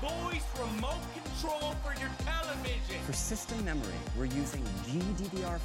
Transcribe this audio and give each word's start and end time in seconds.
voice 0.00 0.44
remote 0.60 1.00
control 1.14 1.74
for 1.82 1.98
your 1.98 2.10
television. 2.20 3.00
For 3.06 3.12
system 3.12 3.64
memory, 3.64 3.96
we're 4.16 4.26
using 4.26 4.62
GDDR5. 4.84 5.60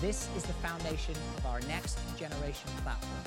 This 0.00 0.28
is 0.36 0.42
the 0.44 0.54
foundation 0.54 1.14
of 1.36 1.46
our 1.46 1.60
next 1.62 1.98
generation 2.18 2.70
platform, 2.82 3.22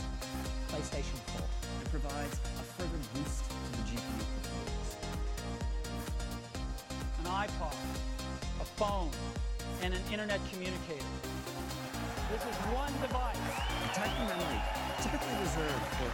PlayStation 0.70 1.18
4. 1.38 1.42
It 1.82 1.90
provides 1.92 2.40
a 2.58 2.64
further 2.74 3.02
boost 3.14 3.46
to 3.46 3.72
the 3.78 3.84
GPU 3.86 4.26
performance. 4.42 4.96
An 7.20 7.26
iPod, 7.26 7.76
a 8.62 8.66
phone, 8.82 9.12
and 9.84 9.94
an 9.94 10.02
internet 10.12 10.40
communicator. 10.52 11.06
This 12.32 12.42
is 12.42 12.58
one 12.74 12.94
device, 13.02 13.38
A 13.38 13.94
type 13.94 14.10
of 14.22 14.28
memory 14.28 14.62
typically 15.02 15.38
reserved 15.40 15.86
for 16.02 16.10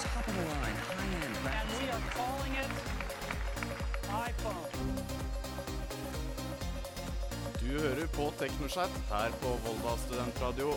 top-of-the-line, 0.00 0.76
high-end 0.96 1.24
and 1.24 1.82
we 1.82 1.90
are 1.90 2.00
calling 2.14 2.52
it. 2.54 3.03
Du 7.60 7.70
hører 7.80 8.06
på 8.14 8.28
Teknoschat 8.38 9.00
her 9.10 9.34
på 9.42 9.54
Volda 9.64 9.96
studentradio 10.04 10.76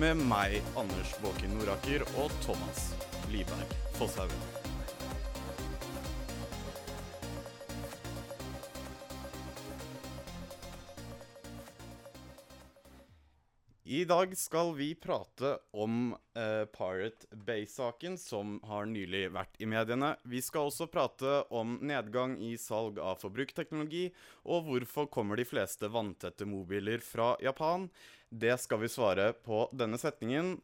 med 0.00 0.22
meg, 0.30 0.60
Anders 0.80 1.12
Båken 1.20 1.58
Noraker, 1.58 2.06
og 2.22 2.32
Thomas 2.46 2.88
Liberg 3.32 3.76
Fosshaugen. 3.98 4.49
Dag 14.10 14.32
skal 14.38 14.72
vi 14.74 14.94
prate 14.94 15.58
om 15.70 16.12
uh, 16.12 16.64
Pirate 16.64 17.36
Bay-saken, 17.46 18.16
som 18.18 18.56
har 18.66 18.88
nylig 18.90 19.28
vært 19.30 19.60
i 19.62 19.68
mediene. 19.70 20.16
Vi 20.26 20.40
skal 20.42 20.66
også 20.66 20.88
prate 20.90 21.44
om 21.54 21.76
nedgang 21.86 22.34
i 22.42 22.56
salg 22.58 22.98
av 22.98 23.20
forbrukerteknologi, 23.22 24.08
og 24.50 24.66
hvorfor 24.66 25.06
kommer 25.14 25.38
de 25.38 25.46
fleste 25.46 25.92
vanntette 25.94 26.48
mobiler 26.48 27.04
fra 27.06 27.36
Japan. 27.44 27.86
Det 28.30 28.56
skal 28.58 28.82
vi 28.82 28.90
svare 28.90 29.30
på 29.46 29.62
denne 29.70 30.00
setningen. 30.00 30.56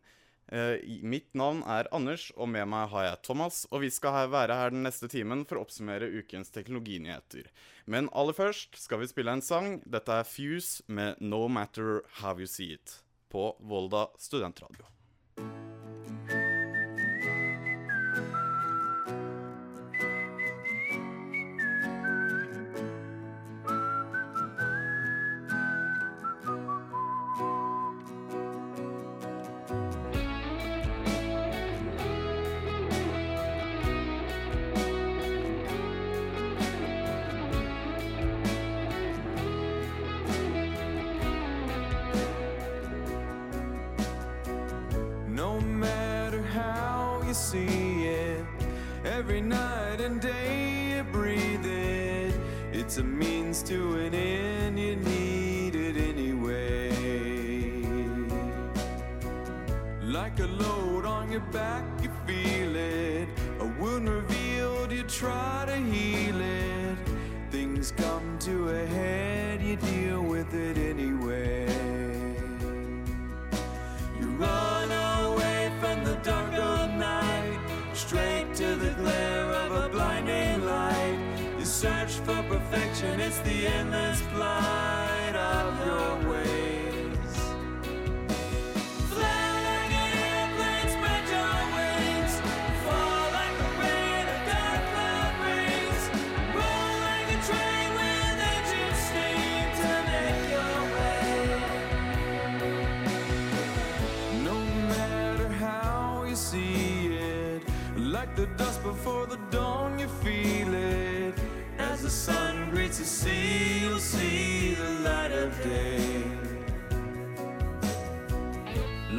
Uh, 0.51 0.83
mitt 1.07 1.31
navn 1.39 1.63
er 1.71 1.93
Anders, 1.95 2.33
og 2.35 2.51
med 2.51 2.67
meg 2.75 2.91
har 2.97 3.13
jeg 3.13 3.25
Thomas. 3.31 3.63
Og 3.71 3.87
vi 3.87 3.95
skal 3.95 4.27
være 4.35 4.59
her 4.59 4.75
den 4.75 4.87
neste 4.89 5.07
timen 5.13 5.47
for 5.47 5.61
å 5.61 5.67
oppsummere 5.69 6.11
ukens 6.19 6.51
teknologinyheter. 6.51 7.47
Men 7.87 8.11
aller 8.11 8.35
først 8.35 8.75
skal 8.83 9.05
vi 9.05 9.13
spille 9.15 9.39
en 9.39 9.49
sang. 9.55 9.77
Dette 9.87 10.19
er 10.19 10.31
Fuse 10.35 10.83
med 10.91 11.23
No 11.23 11.47
Matter 11.47 12.01
How 12.19 12.43
You 12.43 12.51
See 12.51 12.75
It 12.75 13.03
på 13.29 13.57
Volda 13.61 14.09
studentradio. 14.19 14.96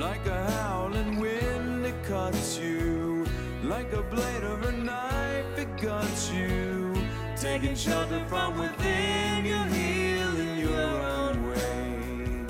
Like 0.09 0.25
a 0.25 0.51
howling 0.51 1.19
wind, 1.19 1.85
it 1.85 2.01
cuts 2.06 2.57
you. 2.57 3.25
Like 3.62 3.91
a 3.91 4.01
blade 4.03 4.44
of 4.44 4.63
a 4.63 4.72
knife, 4.72 5.57
it 5.57 5.68
guts 5.81 6.31
you. 6.31 6.95
Taking 7.35 7.75
shelter 7.75 8.23
from 8.29 8.57
within, 8.57 9.46
you 9.46 9.62
heal 9.75 10.34
in 10.46 10.59
your 10.59 10.94
own 11.17 11.50
way. 11.50 12.46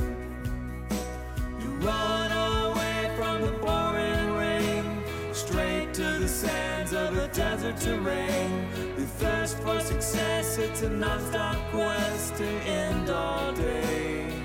You 1.60 1.70
run 1.90 2.32
away 2.32 3.12
from 3.18 3.42
the 3.42 3.54
pouring 3.66 4.34
rain, 4.36 4.86
straight 5.34 5.96
to 5.96 6.20
the 6.20 6.28
sands 6.28 6.94
of 6.94 7.16
the 7.16 7.28
desert 7.30 7.78
terrain. 7.78 8.68
The 8.98 9.08
thirst 9.22 9.58
for 9.64 9.80
success, 9.80 10.60
it's 10.60 10.84
a 10.84 10.90
non-stop 10.92 11.58
quest 11.72 12.36
to 12.36 12.46
end 12.46 13.10
all 13.10 13.52
days. 13.54 14.37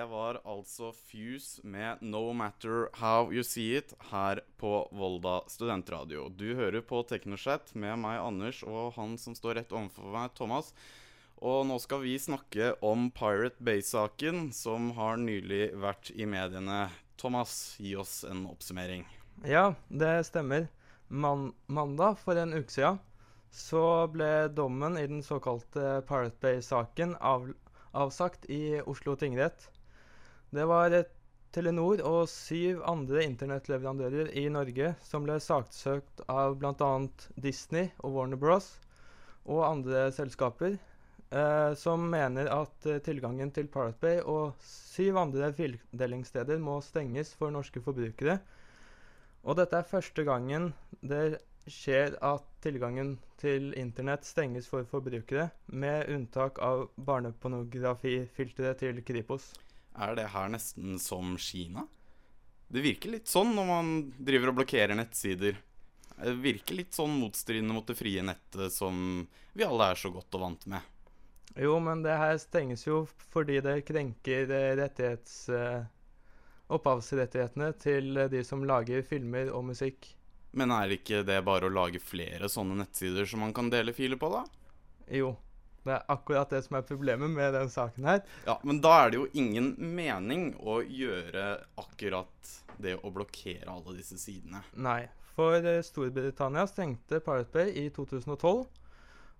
Det 0.00 0.06
var 0.06 0.38
altså 0.48 0.92
Fuse 0.96 1.60
med 1.62 1.98
No 2.00 2.32
Matter 2.32 2.86
How 2.96 3.32
You 3.32 3.42
See 3.44 3.76
It 3.76 3.92
her 4.08 4.38
på 4.56 4.88
Volda 4.96 5.42
studentradio. 5.52 6.30
Du 6.32 6.54
hører 6.56 6.80
på 6.80 7.02
Teknoshat 7.04 7.74
med 7.74 7.98
meg, 8.00 8.16
Anders, 8.16 8.62
og 8.64 8.94
han 8.94 9.18
som 9.20 9.34
står 9.36 9.58
rett 9.58 9.74
overfor 9.76 10.06
meg, 10.14 10.30
Thomas. 10.38 10.70
Og 11.36 11.66
nå 11.68 11.76
skal 11.84 12.00
vi 12.00 12.14
snakke 12.16 12.70
om 12.80 13.10
Pirate 13.12 13.60
Bay-saken, 13.60 14.46
som 14.56 14.86
har 14.96 15.20
nylig 15.20 15.74
vært 15.82 16.08
i 16.16 16.24
mediene. 16.24 16.86
Thomas, 17.20 17.74
gi 17.76 17.92
oss 18.00 18.22
en 18.24 18.46
oppsummering. 18.48 19.04
Ja, 19.44 19.74
det 19.92 20.14
stemmer. 20.30 20.70
Man 21.12 21.50
mandag 21.68 22.16
for 22.22 22.40
en 22.40 22.56
uke 22.56 22.72
siden 22.72 23.02
så 23.52 23.84
ble 24.08 24.48
dommen 24.48 24.96
i 24.96 25.04
den 25.12 25.20
såkalte 25.20 26.00
Pirate 26.08 26.40
Bay-saken 26.40 27.18
av 27.20 27.50
avsagt 27.92 28.48
i 28.48 28.80
Oslo 28.80 29.18
tingrett. 29.20 29.68
Det 30.50 30.64
var 30.66 30.94
Telenor 31.54 32.00
og 32.06 32.28
syv 32.30 32.80
andre 32.86 33.24
internettleverandører 33.26 34.28
i 34.38 34.44
Norge 34.54 34.92
som 35.06 35.24
ble 35.26 35.36
saksøkt 35.42 36.22
av 36.30 36.56
bl.a. 36.58 36.88
Disney 37.44 37.88
og 38.02 38.16
Warner 38.16 38.38
Bros. 38.38 38.68
og 39.50 39.64
andre 39.66 40.08
selskaper, 40.14 40.76
eh, 41.30 41.72
som 41.78 42.04
mener 42.12 42.50
at 42.54 42.86
eh, 42.86 42.98
tilgangen 43.02 43.50
til 43.54 43.70
Pirate 43.70 43.98
Bay 44.02 44.20
og 44.22 44.58
syv 44.66 45.18
andre 45.22 45.52
fildelingssteder 45.58 46.58
må 46.62 46.80
stenges 46.86 47.30
for 47.38 47.54
norske 47.54 47.82
forbrukere. 47.82 48.38
Og 49.42 49.58
dette 49.58 49.78
er 49.78 49.90
første 49.90 50.26
gangen 50.26 50.72
det 51.00 51.40
skjer 51.70 52.14
at 52.26 52.46
tilgangen 52.62 53.16
til 53.42 53.70
internett 53.78 54.26
stenges 54.26 54.66
for 54.70 54.86
forbrukere, 54.86 55.48
med 55.66 56.10
unntak 56.14 56.58
av 56.62 56.88
barnepornografifilteret 57.10 58.82
til 58.82 59.02
Kripos. 59.06 59.50
Er 59.98 60.14
det 60.18 60.28
her 60.34 60.52
nesten 60.52 60.98
som 61.02 61.34
Kina? 61.38 61.86
Det 62.70 62.84
virker 62.84 63.16
litt 63.16 63.28
sånn 63.28 63.50
når 63.56 63.66
man 63.66 63.92
driver 64.18 64.52
og 64.52 64.60
blokkerer 64.60 64.94
nettsider. 64.94 65.58
Det 66.20 66.34
virker 66.38 66.78
litt 66.78 66.94
sånn 66.94 67.16
motstridende 67.18 67.74
mot 67.74 67.86
det 67.88 67.96
frie 67.98 68.22
nettet 68.22 68.72
som 68.74 69.24
vi 69.56 69.66
alle 69.66 69.90
er 69.90 69.98
så 69.98 70.12
godt 70.14 70.38
og 70.38 70.44
vant 70.44 70.66
med. 70.70 70.84
Jo, 71.58 71.80
men 71.82 72.04
det 72.04 72.14
her 72.14 72.36
stenges 72.38 72.86
jo 72.86 73.02
fordi 73.32 73.58
det 73.64 73.80
krenker 73.88 74.52
eh, 74.54 74.74
rettighets... 74.78 75.48
eh, 75.48 75.88
opphavsrettighetene 76.70 77.72
til 77.82 78.16
eh, 78.16 78.30
de 78.30 78.42
som 78.46 78.64
lager 78.66 79.02
filmer 79.06 79.50
og 79.54 79.66
musikk. 79.72 80.12
Men 80.54 80.72
er 80.74 80.94
ikke 80.94 81.22
det 81.26 81.38
bare 81.46 81.68
å 81.68 81.74
lage 81.74 82.02
flere 82.02 82.50
sånne 82.50 82.80
nettsider 82.82 83.26
som 83.28 83.42
man 83.44 83.54
kan 83.54 83.70
dele 83.70 83.94
filer 83.94 84.18
på, 84.20 84.30
da? 84.32 84.44
Jo, 85.10 85.34
det 85.84 85.94
er 85.94 86.10
akkurat 86.12 86.50
det 86.52 86.60
som 86.66 86.76
er 86.76 86.86
problemet 86.86 87.32
med 87.32 87.54
den 87.56 87.70
saken 87.72 88.08
her. 88.08 88.20
Ja, 88.46 88.58
men 88.66 88.82
da 88.84 88.96
er 89.04 89.12
det 89.12 89.20
jo 89.20 89.28
ingen 89.32 89.72
mening 89.78 90.52
å 90.60 90.80
gjøre 90.84 91.46
akkurat 91.80 92.52
det 92.80 92.98
å 93.00 93.12
blokkere 93.12 93.70
alle 93.70 93.96
disse 93.96 94.18
sidene. 94.20 94.62
Nei, 94.76 95.04
for 95.36 95.56
eh, 95.60 95.80
Storbritannia 95.84 96.66
stengte 96.68 97.22
Pirate 97.24 97.52
Bay 97.54 97.72
i 97.80 97.88
2012. 97.96 98.66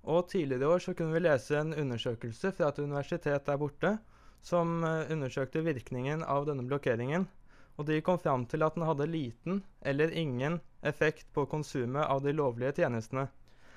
Og 0.09 0.29
tidligere 0.33 0.65
i 0.65 0.73
år 0.75 0.81
så 0.81 0.95
kunne 0.97 1.13
vi 1.13 1.27
lese 1.27 1.59
en 1.61 1.75
undersøkelse 1.77 2.55
fra 2.57 2.71
et 2.71 2.81
universitet 2.81 3.45
der 3.45 3.61
borte 3.61 3.99
som 4.43 4.81
eh, 4.85 5.13
undersøkte 5.13 5.65
virkningen 5.67 6.25
av 6.25 6.49
denne 6.49 6.65
blokkeringen. 6.65 7.29
Og 7.77 7.87
de 7.89 8.01
kom 8.05 8.19
fram 8.21 8.47
til 8.49 8.65
at 8.65 8.77
den 8.77 8.85
hadde 8.89 9.09
liten 9.09 9.61
eller 9.81 10.13
ingen 10.13 10.59
effekt 10.85 11.29
på 11.33 11.47
konsumet 11.49 12.05
av 12.07 12.25
de 12.25 12.33
lovlige 12.37 12.81
tjenestene. 12.81 13.29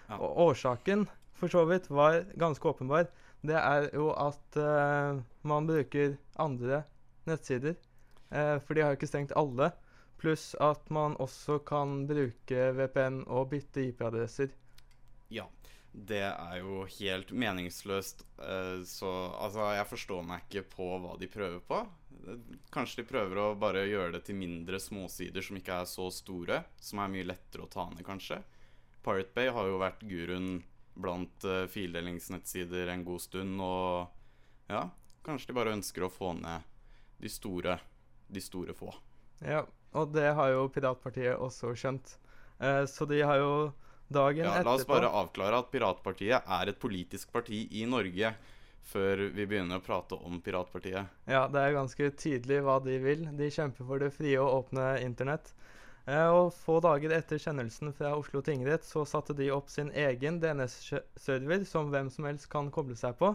Ja. 0.09 0.17
Og 0.17 0.39
årsaken 0.49 1.05
for 1.43 1.51
så 1.51 1.65
vidt 1.65 1.89
var 1.89 2.21
ganske 2.39 2.67
åpenbar. 2.67 3.09
Det 3.43 3.57
er 3.59 3.89
jo 3.91 4.11
at 4.15 4.55
uh, 4.55 5.19
man 5.43 5.65
bruker 5.67 6.15
andre 6.39 6.85
nettsider. 7.27 7.75
Uh, 8.31 8.61
for 8.63 8.73
de 8.73 8.85
har 8.85 8.93
jo 8.93 8.99
ikke 9.01 9.09
stengt 9.11 9.35
alle. 9.35 9.73
Pluss 10.21 10.53
at 10.63 10.87
man 10.93 11.17
også 11.19 11.59
kan 11.67 12.05
bruke 12.07 12.69
VPN 12.77 13.25
og 13.27 13.51
bytte 13.51 13.83
IP-adresser. 13.89 14.55
Ja, 15.27 15.49
det 15.91 16.23
er 16.29 16.55
jo 16.61 16.85
helt 16.95 17.35
meningsløst. 17.35 18.23
Uh, 18.39 18.79
Så 18.87 19.11
altså, 19.35 19.67
jeg 19.75 19.91
forstår 19.91 20.23
meg 20.23 20.47
ikke 20.47 20.69
på 20.77 20.91
hva 21.03 21.19
de 21.19 21.27
prøver 21.27 21.59
på. 21.59 21.83
Kanskje 22.71 23.03
de 23.03 23.09
prøver 23.11 23.43
å 23.43 23.53
bare 23.59 23.83
gjøre 23.89 24.15
det 24.15 24.27
til 24.29 24.39
mindre 24.39 24.79
småsider 24.79 25.43
som 25.43 25.59
ikke 25.59 25.83
er 25.83 25.91
så 25.91 26.07
store. 26.07 26.63
Som 26.79 27.03
er 27.03 27.11
mye 27.11 27.27
lettere 27.35 27.67
å 27.67 27.73
ta 27.75 27.91
ned, 27.91 28.07
kanskje. 28.07 28.39
Pirate 29.03 29.35
Bay 29.35 29.51
har 29.51 29.67
jo 29.67 29.81
vært 29.83 30.07
guruen 30.07 30.61
blant 30.93 31.45
uh, 31.47 31.63
fildelingsnettsider 31.71 32.91
en 32.93 33.05
god 33.07 33.21
stund, 33.21 33.61
og 33.61 34.69
ja, 34.71 34.87
kanskje 35.25 35.51
de 35.51 35.57
bare 35.57 35.73
ønsker 35.77 36.05
å 36.05 36.11
få 36.13 36.33
ned 36.37 36.69
de 37.23 37.31
store, 37.31 37.77
de 38.27 38.41
store 38.43 38.75
få. 38.77 38.91
Ja, 39.43 39.63
og 39.93 40.13
det 40.15 40.29
har 40.37 40.51
jo 40.53 40.67
Piratpartiet 40.73 41.39
også 41.39 41.73
skjønt. 41.77 42.17
Eh, 42.59 42.83
så 42.89 43.05
de 43.05 43.21
har 43.21 43.39
jo 43.39 43.53
dagen 44.07 44.45
Ja, 44.45 44.57
etterpå 44.59 44.69
la 44.69 44.75
oss 44.75 44.87
bare 44.89 45.11
avklare 45.21 45.61
at 45.63 45.71
Piratpartiet 45.71 46.49
er 46.57 46.71
et 46.71 46.79
politisk 46.79 47.31
parti 47.33 47.65
i 47.71 47.85
Norge, 47.89 48.33
før 48.83 49.27
vi 49.31 49.45
begynner 49.47 49.79
å 49.79 49.83
prate 49.83 50.17
om 50.19 50.41
Piratpartiet. 50.43 51.11
Ja, 51.29 51.45
det 51.47 51.61
er 51.61 51.77
ganske 51.77 52.09
tydelig 52.19 52.59
hva 52.65 52.79
de 52.83 52.97
vil. 53.03 53.27
De 53.37 53.51
kjemper 53.51 53.87
for 53.87 54.03
det 54.03 54.11
frie 54.15 54.35
og 54.41 54.65
åpne 54.65 54.97
internett. 55.03 55.53
Eh, 56.03 56.29
og 56.35 56.51
få 56.51 56.81
dager 56.83 57.13
etter 57.15 57.39
kjennelsen 57.39 57.93
fra 57.95 58.11
Oslo 58.17 58.41
tingrett 58.43 58.83
så 58.83 59.05
satte 59.07 59.35
de 59.37 59.47
opp 59.55 59.69
sin 59.71 59.91
egen 59.95 60.41
DNS-server 60.43 61.63
som 61.67 61.93
hvem 61.93 62.09
som 62.11 62.27
helst 62.27 62.49
kan 62.51 62.71
koble 62.75 62.97
seg 62.99 63.15
på. 63.21 63.31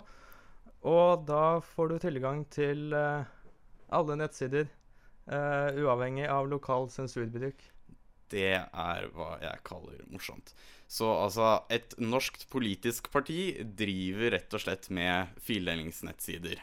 Og 0.89 1.25
da 1.27 1.59
får 1.65 1.89
du 1.89 1.97
tilgang 2.03 2.45
til 2.53 2.93
uh, 2.95 3.25
alle 3.91 4.19
nettsider, 4.21 4.69
uh, 5.27 5.75
uavhengig 5.75 6.29
av 6.31 6.47
lokal 6.53 6.87
sensurbruk. 6.93 7.65
Det 8.29 8.53
er 8.61 9.09
hva 9.17 9.33
jeg 9.43 9.65
kaller 9.67 10.05
morsomt. 10.13 10.53
Så 10.87 11.09
altså, 11.09 11.65
et 11.73 11.97
norsk 11.99 12.45
politisk 12.53 13.11
parti 13.11 13.57
driver 13.81 14.37
rett 14.37 14.55
og 14.55 14.63
slett 14.63 14.91
med 14.95 15.33
fildelingsnettsider. 15.43 16.61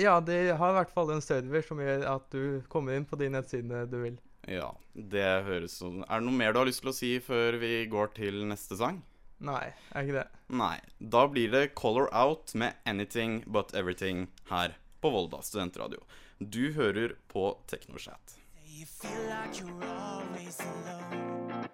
Ja, 0.00 0.18
de 0.24 0.40
har 0.56 0.72
i 0.72 0.76
hvert 0.80 0.92
fall 0.92 1.12
en 1.12 1.22
server 1.22 1.62
som 1.64 1.80
gjør 1.84 2.08
at 2.16 2.28
du 2.32 2.64
kommer 2.72 2.96
inn 2.96 3.06
på 3.06 3.20
de 3.20 3.28
nettsidene 3.30 3.84
du 3.92 3.98
vil. 4.08 4.20
Ja, 4.50 4.72
det 4.94 5.44
høres 5.46 5.76
sånn 5.78 6.00
Er 6.08 6.18
det 6.18 6.26
noe 6.26 6.34
mer 6.34 6.52
du 6.52 6.58
har 6.58 6.66
lyst 6.66 6.82
til 6.82 6.90
å 6.90 6.96
si 6.96 7.12
før 7.22 7.60
vi 7.62 7.86
går 7.90 8.14
til 8.16 8.42
neste 8.50 8.78
sang? 8.80 9.02
Nei, 9.42 9.72
er 9.94 10.04
ikke 10.06 10.20
det. 10.20 10.26
Nei. 10.54 10.76
Da 10.98 11.24
blir 11.30 11.50
det 11.50 11.74
Color 11.78 12.08
Out 12.14 12.54
med 12.54 12.78
Anything 12.86 13.42
But 13.46 13.74
Everything 13.74 14.28
her 14.50 14.76
på 15.02 15.10
Volda 15.10 15.42
studentradio. 15.42 15.98
Du 16.38 16.72
hører 16.76 17.16
på 17.30 17.48
TeknoChat. 17.66 18.38
You 18.66 18.86
feel 18.86 19.22
like 19.28 19.58
you're 19.58 19.84
always 19.84 20.58
alone. 20.60 21.68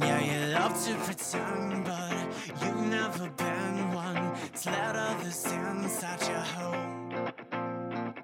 Yeah, 0.00 0.20
you 0.20 0.54
love 0.54 0.74
to 0.86 0.94
pretend, 1.04 1.84
but 1.84 2.12
you've 2.60 2.86
never 2.86 3.30
been 3.30 3.94
one 3.94 4.32
It's 4.44 4.66
let 4.66 4.96
others 4.96 5.44
inside 5.46 6.20
your 6.28 6.44
home. 6.56 7.32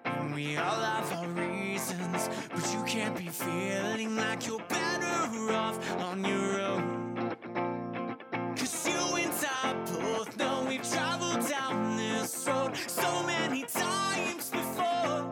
And 0.04 0.34
we 0.34 0.56
all 0.56 0.80
have 0.80 1.12
our 1.12 1.23
but 2.50 2.72
you 2.72 2.82
can't 2.84 3.16
be 3.16 3.28
feeling 3.28 4.16
like 4.16 4.46
you're 4.46 4.66
better 4.68 5.52
off 5.52 5.78
on 6.00 6.24
your 6.24 6.60
own. 6.60 7.36
Cause 8.56 8.86
you 8.88 9.16
and 9.16 9.32
I 9.64 9.74
both 10.00 10.36
know 10.36 10.64
we've 10.68 10.88
traveled 10.88 11.48
down 11.48 11.96
this 11.96 12.46
road 12.46 12.76
so 12.86 13.22
many 13.24 13.64
times 13.64 14.50
before, 14.50 15.26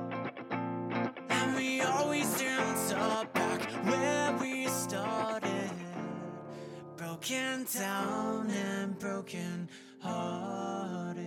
and 1.28 1.56
we 1.56 1.80
always 1.80 2.40
end 2.40 2.92
up 2.94 3.32
back 3.32 3.62
where 3.84 4.36
we 4.40 4.66
started, 4.66 5.70
broken 6.96 7.66
down 7.78 8.50
and 8.50 8.98
broken 8.98 9.68
hearted. 10.00 11.18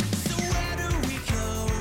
So 0.00 0.34
where 0.36 0.76
do 0.76 1.08
we 1.08 1.16
go? 1.30 1.71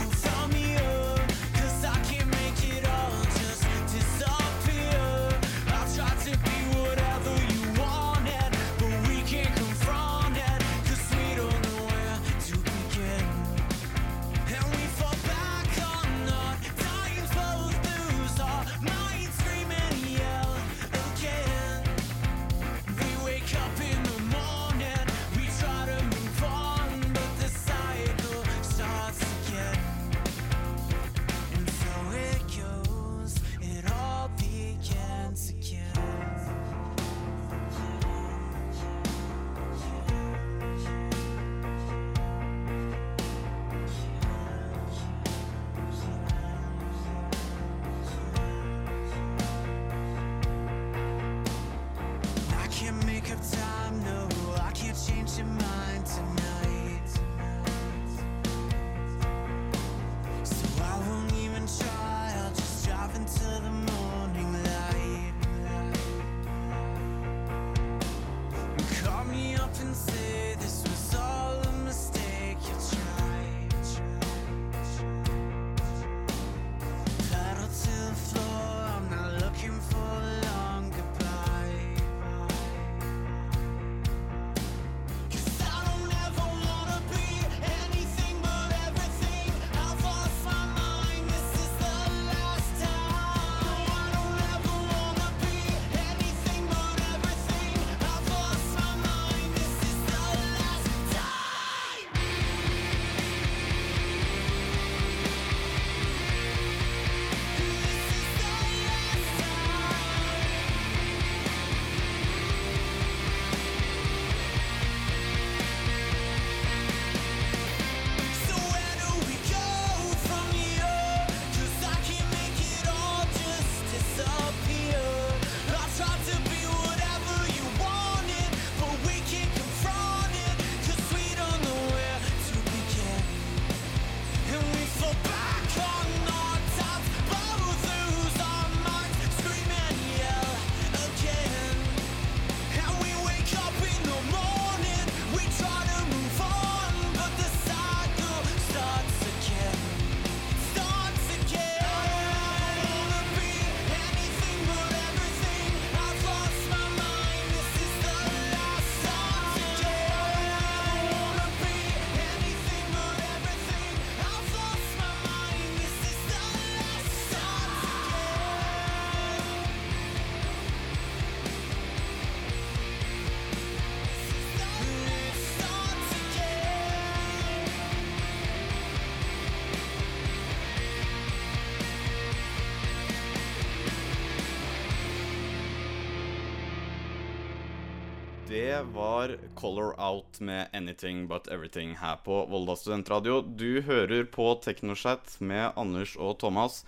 Det 188.51 188.81
var 188.93 189.37
Color 189.55 190.01
Out 190.01 190.39
med 190.39 190.67
Anything 190.73 191.27
But 191.27 191.47
Everything 191.47 191.95
her 191.95 192.15
på 192.15 192.45
Volda 192.45 192.75
studentradio. 192.75 193.41
Du 193.41 193.81
hører 193.81 194.25
på 194.27 194.49
Teknochat 194.59 195.37
med 195.39 195.71
Anders 195.79 196.17
og 196.19 196.35
Thomas. 196.41 196.81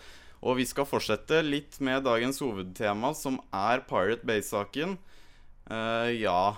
Og 0.43 0.57
vi 0.59 0.65
skal 0.67 0.89
fortsette 0.89 1.39
litt 1.45 1.77
med 1.79 2.03
dagens 2.03 2.41
hovedtema, 2.43 3.13
som 3.15 3.39
er 3.55 3.85
Pirate 3.87 4.27
Bay-saken. 4.27 4.97
Uh, 5.71 6.11
ja 6.11 6.57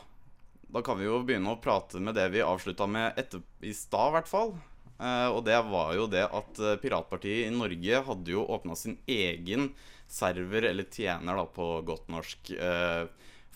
Da 0.73 0.81
kan 0.81 0.97
vi 0.97 1.05
jo 1.05 1.21
begynne 1.21 1.53
å 1.53 1.61
prate 1.61 2.01
med 2.01 2.17
det 2.17 2.25
vi 2.33 2.41
avslutta 2.41 2.89
med 2.89 3.13
etter, 3.21 3.45
i 3.61 3.75
stad, 3.77 4.09
i 4.09 4.15
hvert 4.17 4.31
fall. 4.31 4.55
Uh, 4.97 5.29
og 5.35 5.43
det 5.45 5.61
var 5.69 5.93
jo 5.99 6.09
det 6.09 6.25
at 6.25 6.63
eh, 6.63 6.79
Piratpartiet 6.81 7.45
i 7.45 7.53
Norge 7.53 8.01
hadde 8.09 8.33
jo 8.33 8.47
åpna 8.57 8.73
sin 8.79 8.97
egen 9.05 9.69
server, 10.07 10.65
eller 10.71 10.89
tjener 10.89 11.37
da 11.37 11.45
på 11.45 11.69
godt 11.85 12.09
norsk, 12.09 12.55
eh, 12.57 13.05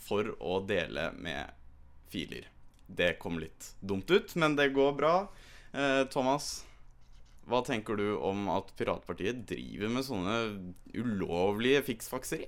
for 0.03 0.32
å 0.39 0.60
dele 0.68 1.10
med 1.20 1.51
filer. 2.10 2.48
Det 2.88 3.13
kom 3.22 3.38
litt 3.41 3.74
dumt 3.79 4.10
ut, 4.12 4.34
men 4.36 4.56
det 4.58 4.72
går 4.74 4.96
bra. 4.98 5.13
Eh, 5.72 6.03
Thomas, 6.10 6.65
hva 7.50 7.62
tenker 7.65 7.98
du 7.98 8.15
om 8.18 8.48
at 8.53 8.72
Piratpartiet 8.77 9.46
driver 9.50 9.94
med 9.94 10.06
sånne 10.06 10.38
ulovlige 10.98 11.84
fiksfakseri? 11.91 12.48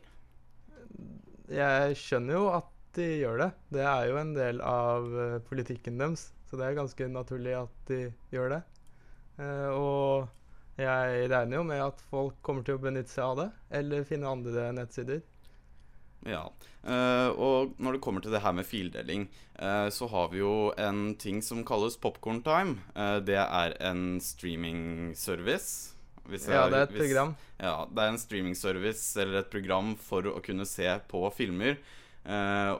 Jeg 1.51 1.97
skjønner 1.99 2.37
jo 2.37 2.43
at 2.55 2.69
de 2.97 3.07
gjør 3.21 3.41
det. 3.43 3.49
Det 3.77 3.85
er 3.87 4.09
jo 4.09 4.19
en 4.19 4.35
del 4.35 4.61
av 4.65 5.07
eh, 5.13 5.39
politikken 5.47 6.01
deres, 6.01 6.29
så 6.49 6.59
det 6.59 6.67
er 6.67 6.77
ganske 6.79 7.07
naturlig 7.11 7.55
at 7.61 7.89
de 7.89 8.03
gjør 8.33 8.55
det. 8.57 8.61
Eh, 9.41 9.69
og 9.73 10.81
jeg 10.81 11.27
regner 11.31 11.59
jo 11.59 11.65
med 11.67 11.83
at 11.83 12.01
folk 12.11 12.37
kommer 12.45 12.65
til 12.65 12.77
å 12.77 12.83
benytte 12.83 13.13
seg 13.13 13.25
av 13.25 13.39
det, 13.41 13.49
eller 13.81 14.07
finne 14.07 14.31
andre 14.31 14.69
nettsider. 14.75 15.21
Ja. 16.25 16.51
eh, 16.83 17.29
og 17.33 17.73
når 17.79 17.93
det 17.97 18.01
kommer 18.01 18.21
til 18.21 18.31
det 18.31 18.41
her 18.43 18.53
med 18.53 18.65
fildeling, 18.65 19.27
eh, 19.59 19.87
så 19.89 20.07
har 20.09 20.29
vi 20.29 20.37
jo 20.39 20.71
en 20.77 21.15
ting 21.15 21.41
som 21.41 21.63
kalles 21.65 21.97
Popcorn 21.97 22.41
Time. 22.43 22.77
Eh, 22.95 23.19
det 23.25 23.37
er 23.41 23.75
en 23.81 24.19
streaming-service. 24.19 25.93
Ja, 26.47 26.69
det 26.69 26.77
er 26.77 26.83
et 26.83 26.91
hvis- 26.91 27.01
program. 27.09 27.35
Ja, 27.59 27.85
det 27.85 27.97
er 27.99 28.07
en 28.09 28.17
streaming-service 28.17 29.17
eller 29.17 29.39
et 29.39 29.49
program 29.49 29.95
for 29.95 30.21
å 30.23 30.41
kunne 30.41 30.65
se 30.65 30.87
på 31.09 31.31
filmer. 31.33 31.77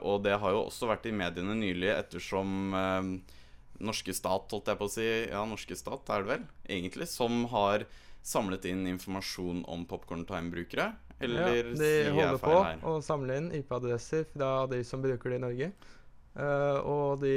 Og 0.02 0.22
det 0.22 0.38
har 0.38 0.50
jo 0.52 0.64
også 0.68 0.86
vært 0.86 1.06
i 1.06 1.10
mediene 1.10 1.54
nylig 1.58 1.90
ettersom 1.90 3.20
norske 3.80 4.14
stat, 4.14 4.48
holdt 4.52 4.66
jeg 4.70 4.78
på 4.78 4.86
å 4.86 4.90
si 4.90 5.06
Ja, 5.28 5.44
norske 5.44 5.76
stat 5.76 6.08
er 6.08 6.22
det 6.22 6.28
vel, 6.28 6.44
egentlig, 6.68 7.08
som 7.08 7.44
har 7.46 7.84
samlet 8.22 8.64
inn 8.70 8.86
informasjon 8.86 9.64
om 9.66 9.84
Popcorn 9.84 10.24
Time-brukere. 10.24 10.94
Eller 11.22 11.56
ja, 11.56 11.62
de 11.78 11.92
holder 12.16 12.40
på 12.42 12.58
her? 12.58 12.82
å 12.86 12.98
samle 13.04 13.38
inn 13.38 13.48
IP-adresser 13.56 14.26
fra 14.32 14.52
de 14.70 14.82
som 14.86 15.02
bruker 15.04 15.32
det 15.32 15.40
i 15.40 15.44
Norge. 15.46 15.72
Uh, 16.32 16.78
og 16.88 17.22
de 17.22 17.36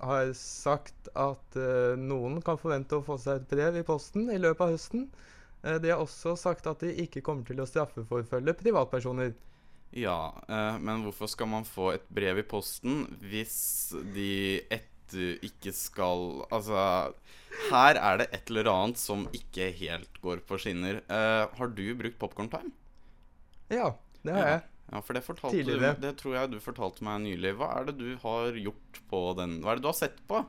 har 0.00 0.30
sagt 0.38 1.10
at 1.12 1.58
uh, 1.60 1.92
noen 2.00 2.40
kan 2.44 2.58
forvente 2.60 2.98
å 2.98 3.04
få 3.04 3.18
seg 3.20 3.42
et 3.42 3.50
brev 3.50 3.80
i 3.80 3.86
posten 3.86 4.30
i 4.32 4.40
løpet 4.40 4.64
av 4.64 4.72
høsten. 4.74 5.08
Uh, 5.64 5.76
de 5.82 5.92
har 5.92 6.02
også 6.02 6.34
sagt 6.40 6.66
at 6.70 6.84
de 6.84 6.94
ikke 7.04 7.24
kommer 7.24 7.46
til 7.48 7.60
å 7.60 7.68
straffeforfølge 7.68 8.56
privatpersoner. 8.62 9.34
Ja, 9.94 10.34
men 10.82 11.04
hvorfor 11.04 11.28
skal 11.30 11.46
man 11.46 11.62
få 11.68 11.92
et 11.92 12.08
brev 12.10 12.40
i 12.40 12.46
posten 12.50 13.04
hvis 13.22 13.94
de 14.16 14.64
etter 15.04 15.44
ikke 15.44 15.72
skal 15.76 16.44
Altså, 16.52 17.12
her 17.70 17.98
er 18.00 18.18
det 18.20 18.28
et 18.32 18.50
eller 18.50 18.70
annet 18.72 18.98
som 19.00 19.26
ikke 19.32 19.70
helt 19.78 20.20
går 20.24 20.42
på 20.48 20.58
skinner. 20.58 21.02
Uh, 21.08 21.46
har 21.58 21.68
du 21.76 21.84
brukt 21.94 22.18
Popcorn 22.18 22.50
Time? 22.50 22.72
Ja, 23.70 23.94
det 24.24 24.34
har 24.34 24.48
jeg. 24.48 24.62
Ja, 24.92 25.00
for 25.00 25.16
det 25.16 25.24
fortalte 25.24 25.62
du, 25.64 25.80
Det 25.80 26.12
tror 26.20 26.34
jeg 26.36 26.50
du 26.52 26.58
fortalte 26.60 27.04
meg 27.06 27.22
nylig. 27.24 27.54
Hva 27.56 27.70
er 27.78 27.88
det 27.88 27.96
du 27.98 28.10
har 28.20 28.52
gjort 28.58 29.00
på 29.10 29.22
den 29.38 29.60
Hva 29.64 29.72
er 29.72 29.80
det 29.80 29.86
du 29.86 29.88
har 29.90 29.96
sett 29.96 30.18
på? 30.28 30.42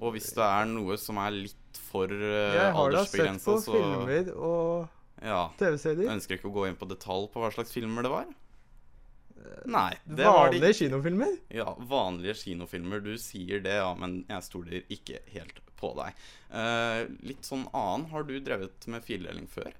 Og 0.00 0.14
hvis 0.14 0.28
det 0.36 0.44
er 0.44 0.68
noe 0.68 0.96
som 1.00 1.18
er 1.20 1.32
litt 1.34 1.80
for 1.90 2.08
uh, 2.08 2.56
Jeg 2.56 2.74
har 2.76 2.94
da 2.94 3.04
sett 3.08 3.44
på 3.44 3.56
filmer 3.64 4.32
og 4.36 4.88
Ja. 5.20 5.48
TV-serier. 5.60 6.08
Ønsker 6.12 6.38
ikke 6.38 6.48
å 6.48 6.54
gå 6.54 6.68
inn 6.68 6.78
på 6.80 6.88
detalj 6.88 7.28
på 7.32 7.42
hva 7.42 7.50
slags 7.52 7.72
filmer 7.74 8.06
det 8.06 8.12
var. 8.12 8.28
Nei. 9.70 9.94
det 10.04 10.24
var 10.26 10.50
det 10.50 10.60
Vanlige 10.60 10.74
kinofilmer? 10.82 11.36
Ja, 11.48 11.76
vanlige 11.78 12.34
kinofilmer. 12.42 13.00
Du 13.04 13.12
sier 13.18 13.60
det, 13.64 13.76
ja, 13.80 13.94
men 13.98 14.24
jeg 14.28 14.42
stoler 14.46 14.82
ikke 14.92 15.20
helt 15.32 15.60
på 15.80 15.94
deg. 15.96 16.16
Uh, 16.52 17.06
litt 17.24 17.46
sånn 17.46 17.66
annen. 17.72 18.08
Har 18.12 18.26
du 18.28 18.34
drevet 18.40 18.86
med 18.92 19.04
fildeling 19.06 19.46
før? 19.48 19.72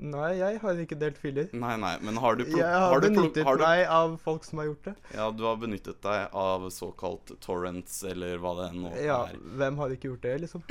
Nei, 0.00 0.30
jeg 0.38 0.60
har 0.62 0.78
ikke 0.80 0.96
delt 0.96 1.18
filer. 1.20 1.50
Nei, 1.52 1.74
nei, 1.76 1.92
men 2.00 2.16
har 2.22 2.38
du 2.38 2.46
Jeg 2.46 2.62
har, 2.64 2.86
har 2.94 3.02
du 3.04 3.08
benyttet 3.10 3.44
har 3.44 3.58
du- 3.58 3.64
meg 3.66 3.82
av 3.92 4.14
folk 4.22 4.44
som 4.44 4.58
har 4.62 4.70
gjort 4.70 4.84
det. 4.88 4.94
Ja, 5.12 5.26
du 5.30 5.42
har 5.44 5.56
benyttet 5.60 6.00
deg 6.00 6.30
av 6.32 6.64
såkalt 6.72 7.34
torrents, 7.44 8.02
eller 8.08 8.38
hva 8.40 8.54
det 8.62 8.70
nå 8.78 8.94
Ja, 8.96 9.26
er. 9.26 9.36
Hvem 9.60 9.76
har 9.76 9.90
ikke 9.90 10.08
gjort 10.14 10.22
det, 10.22 10.38
liksom? 10.46 10.62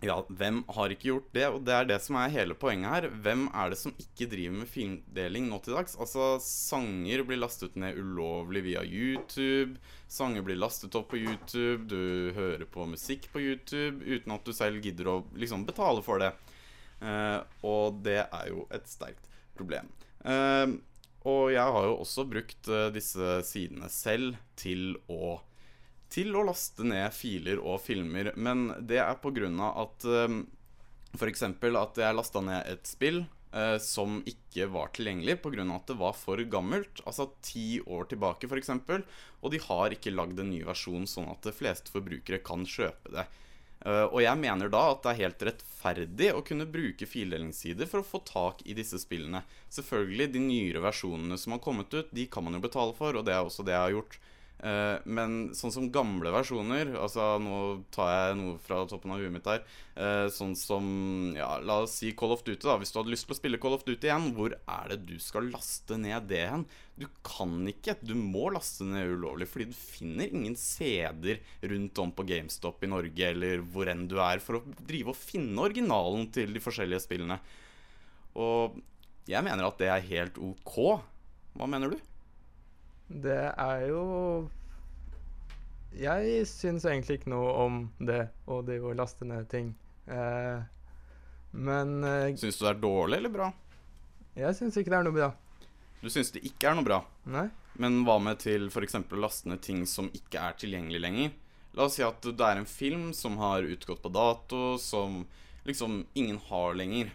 Ja, 0.00 0.14
hvem 0.32 0.62
har 0.72 0.92
ikke 0.94 1.10
gjort 1.10 1.32
det? 1.36 1.44
Og 1.52 1.64
det 1.66 1.74
er 1.76 1.88
det 1.90 1.98
som 2.00 2.16
er 2.16 2.32
hele 2.32 2.54
poenget 2.56 2.88
her. 2.88 3.06
Hvem 3.20 3.42
er 3.52 3.72
det 3.72 3.76
som 3.76 3.92
ikke 4.00 4.30
driver 4.32 4.54
med 4.62 4.70
filmdeling 4.72 5.50
nå 5.50 5.58
til 5.60 5.76
dags? 5.76 5.96
Altså, 6.00 6.30
sanger 6.40 7.20
blir 7.28 7.40
lastet 7.42 7.76
ned 7.76 7.98
ulovlig 8.00 8.62
via 8.70 8.84
YouTube. 8.86 9.76
Sanger 10.08 10.46
blir 10.46 10.56
lastet 10.56 10.96
opp 10.96 11.10
på 11.12 11.20
YouTube. 11.20 11.84
Du 11.92 12.32
hører 12.36 12.64
på 12.64 12.88
musikk 12.88 13.28
på 13.34 13.44
YouTube 13.44 14.00
uten 14.06 14.32
at 14.32 14.48
du 14.48 14.56
selv 14.56 14.80
gidder 14.80 15.12
å 15.12 15.18
liksom 15.36 15.68
betale 15.68 16.04
for 16.06 16.24
det. 16.24 16.32
Uh, 17.04 17.44
og 17.68 18.00
det 18.04 18.22
er 18.24 18.48
jo 18.48 18.64
et 18.72 18.88
sterkt 18.88 19.28
problem. 19.56 19.92
Uh, 20.24 20.80
og 21.28 21.52
jeg 21.52 21.76
har 21.76 21.90
jo 21.90 22.00
også 22.00 22.24
brukt 22.28 22.72
uh, 22.72 22.88
disse 22.94 23.36
sidene 23.44 23.92
selv 23.92 24.40
til 24.56 24.94
å 25.12 25.36
til 26.10 26.34
å 26.36 26.44
laste 26.46 26.86
ned 26.86 27.12
filer 27.14 27.60
og 27.62 27.80
filmer, 27.84 28.32
men 28.36 28.70
det 28.80 28.98
er 28.98 29.12
av 29.12 29.70
at 29.70 30.06
um, 30.06 30.40
F.eks. 31.14 31.42
at 31.42 31.98
jeg 31.98 32.16
lasta 32.16 32.42
ned 32.44 32.66
et 32.70 32.86
spill 32.86 33.24
eh, 33.52 33.76
som 33.82 34.20
ikke 34.28 34.68
var 34.70 34.92
tilgjengelig 34.94 35.40
pga. 35.42 35.66
at 35.74 35.86
det 35.90 35.98
var 35.98 36.14
for 36.14 36.38
gammelt. 36.38 37.02
Altså 37.04 37.30
ti 37.42 37.80
år 37.80 38.06
tilbake, 38.10 38.46
f.eks. 38.46 38.70
Og 39.40 39.50
de 39.50 39.62
har 39.66 39.90
ikke 39.90 40.14
lagd 40.14 40.38
en 40.38 40.50
ny 40.50 40.62
versjon 40.66 41.06
sånn 41.10 41.30
at 41.32 41.42
de 41.42 41.54
fleste 41.54 41.90
forbrukere 41.90 42.42
kan 42.46 42.66
kjøpe 42.66 43.14
det. 43.16 43.26
Uh, 43.80 44.04
og 44.12 44.20
jeg 44.20 44.36
mener 44.36 44.68
da 44.68 44.80
at 44.90 45.00
det 45.02 45.12
er 45.14 45.22
helt 45.22 45.42
rettferdig 45.48 46.26
å 46.36 46.42
kunne 46.44 46.66
bruke 46.68 47.06
fildelingssider 47.08 47.88
for 47.88 48.02
å 48.02 48.06
få 48.06 48.20
tak 48.28 48.60
i 48.68 48.76
disse 48.76 49.00
spillene. 49.00 49.40
Selvfølgelig, 49.72 50.34
de 50.34 50.42
nyere 50.44 50.82
versjonene 50.84 51.38
som 51.40 51.56
har 51.56 51.62
kommet 51.64 51.94
ut, 51.96 52.12
de 52.12 52.26
kan 52.28 52.44
man 52.44 52.58
jo 52.58 52.66
betale 52.66 52.92
for, 52.98 53.16
og 53.16 53.24
det 53.24 53.34
er 53.34 53.40
også 53.40 53.64
det 53.64 53.72
jeg 53.72 53.86
har 53.86 53.96
gjort. 53.96 54.20
Eh, 54.60 54.96
men 55.08 55.54
sånn 55.56 55.72
som 55.72 55.86
gamle 55.88 56.28
versjoner 56.34 56.90
Altså 57.00 57.38
Nå 57.40 57.80
tar 57.94 58.10
jeg 58.12 58.34
noe 58.36 58.58
fra 58.60 58.82
toppen 58.84 59.14
av 59.14 59.22
huet 59.22 59.32
mitt 59.32 59.46
her. 59.48 59.62
Uh, 59.96 60.26
sånn 60.32 60.52
som 60.58 60.84
Ja, 61.32 61.54
la 61.64 61.78
oss 61.86 61.94
si 62.00 62.10
Call 62.12 62.34
of 62.34 62.42
Duty. 62.44 62.60
da 62.66 62.76
Hvis 62.80 62.92
du 62.92 62.98
hadde 63.00 63.12
lyst 63.14 63.24
til 63.28 63.36
å 63.36 63.38
spille 63.38 63.60
Call 63.62 63.78
of 63.78 63.86
Duty 63.86 64.10
igjen, 64.10 64.28
hvor 64.36 64.52
er 64.52 64.92
det 64.92 64.98
du 65.08 65.14
skal 65.22 65.48
laste 65.52 65.96
ned 66.00 66.28
det 66.28 66.42
hen? 66.50 66.66
Du 67.00 67.06
kan 67.24 67.54
ikke. 67.72 67.96
Du 68.04 68.12
må 68.18 68.50
laste 68.52 68.84
ned 68.84 69.14
ulovlig, 69.14 69.48
fordi 69.48 69.70
du 69.70 69.76
finner 69.78 70.28
ingen 70.28 70.58
CD-er 70.60 71.40
rundt 71.72 72.02
om 72.02 72.12
på 72.12 72.26
GameStop 72.28 72.84
i 72.84 72.92
Norge 72.92 73.30
eller 73.30 73.64
hvor 73.72 73.88
enn 73.88 74.04
du 74.10 74.18
er, 74.20 74.44
for 74.44 74.60
å 74.60 74.64
drive 74.84 75.14
og 75.14 75.20
finne 75.20 75.64
originalen 75.64 76.28
til 76.34 76.52
de 76.52 76.60
forskjellige 76.60 77.00
spillene. 77.06 77.40
Og 78.36 78.76
jeg 79.30 79.40
mener 79.46 79.64
at 79.64 79.80
det 79.80 79.88
er 79.88 80.08
helt 80.12 80.36
ok. 80.50 80.76
Hva 81.56 81.68
mener 81.70 81.96
du? 81.96 82.09
Det 83.10 83.40
er 83.58 83.80
jo 83.90 84.02
Jeg 85.98 86.44
syns 86.46 86.84
egentlig 86.86 87.18
ikke 87.18 87.32
noe 87.32 87.50
om 87.64 87.78
det 87.98 88.28
å 88.46 88.60
drive 88.62 88.92
og 88.92 88.98
laste 89.00 89.26
ned 89.26 89.48
ting. 89.50 89.72
Eh, 90.06 90.60
men 91.58 91.96
eh, 92.06 92.36
Syns 92.38 92.60
du 92.60 92.64
det 92.64 92.70
er 92.76 92.82
dårlig 92.84 93.18
eller 93.18 93.34
bra? 93.34 93.50
jeg 94.38 94.54
syns 94.56 94.76
ikke 94.78 94.92
det 94.92 94.98
er 95.00 95.04
noe 95.08 95.16
bra. 95.16 95.26
Du 96.00 96.06
syns 96.08 96.30
det 96.32 96.44
ikke 96.46 96.70
er 96.70 96.76
noe 96.78 96.86
bra? 96.86 97.00
Nei? 97.28 97.48
Men 97.82 97.98
hva 98.06 98.14
med 98.22 98.38
til 98.40 98.68
f.eks. 98.70 98.94
å 99.02 99.18
laste 99.20 99.50
ned 99.50 99.60
ting 99.64 99.82
som 99.90 100.06
ikke 100.16 100.38
er 100.40 100.54
tilgjengelig 100.56 101.00
lenger? 101.02 101.32
La 101.76 101.84
oss 101.88 101.98
si 101.98 102.04
at 102.06 102.22
det 102.24 102.46
er 102.46 102.60
en 102.62 102.66
film 102.70 103.10
som 103.14 103.36
har 103.42 103.66
utgått 103.66 104.00
på 104.02 104.10
dato, 104.14 104.78
som 104.80 105.24
liksom 105.66 106.04
ingen 106.18 106.38
har 106.48 106.78
lenger. 106.78 107.10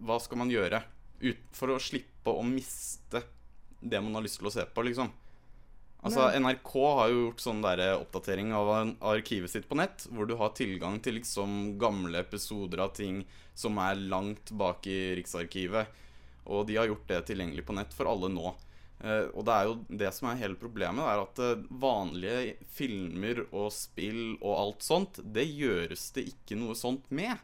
Hva 0.00 0.16
skal 0.20 0.40
man 0.40 0.50
gjøre 0.52 0.80
ut 1.22 1.44
for 1.56 1.72
å 1.76 1.78
slippe 1.80 2.32
å 2.32 2.42
miste 2.44 3.22
det 3.84 4.00
man 4.02 4.16
har 4.18 4.24
lyst 4.24 4.40
til 4.40 4.48
å 4.48 4.54
se 4.56 4.64
på, 4.66 4.84
liksom? 4.88 5.12
Altså, 6.04 6.26
NRK 6.36 6.72
har 6.98 7.08
jo 7.08 7.20
gjort 7.30 7.40
sånn 7.40 7.62
der 7.64 7.80
oppdatering 7.96 8.50
av 8.52 8.68
arkivet 9.00 9.50
sitt 9.50 9.68
på 9.70 9.76
nett, 9.80 10.04
hvor 10.12 10.26
du 10.28 10.34
har 10.36 10.50
tilgang 10.56 10.98
til 11.00 11.14
liksom 11.16 11.78
gamle 11.80 12.18
episoder 12.20 12.82
av 12.84 12.92
ting 12.96 13.22
som 13.56 13.78
er 13.80 13.96
langt 13.96 14.52
bak 14.52 14.86
i 14.86 15.14
Riksarkivet. 15.16 15.86
Og 16.44 16.66
de 16.68 16.76
har 16.76 16.90
gjort 16.90 17.06
det 17.08 17.22
tilgjengelig 17.30 17.64
på 17.64 17.72
nett 17.78 17.94
for 17.96 18.10
alle 18.10 18.28
nå. 18.28 18.52
Eh, 19.00 19.30
og 19.32 19.44
det 19.48 19.54
er 19.54 19.64
jo 19.70 19.78
det 20.04 20.10
som 20.14 20.28
er 20.28 20.42
hele 20.42 20.54
problemet, 20.60 21.00
er 21.08 21.22
at 21.24 21.40
eh, 21.40 21.64
vanlige 21.80 22.54
filmer 22.76 23.42
og 23.50 23.70
spill 23.72 24.34
og 24.42 24.52
alt 24.58 24.84
sånt, 24.84 25.22
det 25.34 25.46
gjøres 25.48 26.10
det 26.16 26.26
ikke 26.34 26.56
noe 26.60 26.76
sånt 26.76 27.08
med. 27.10 27.38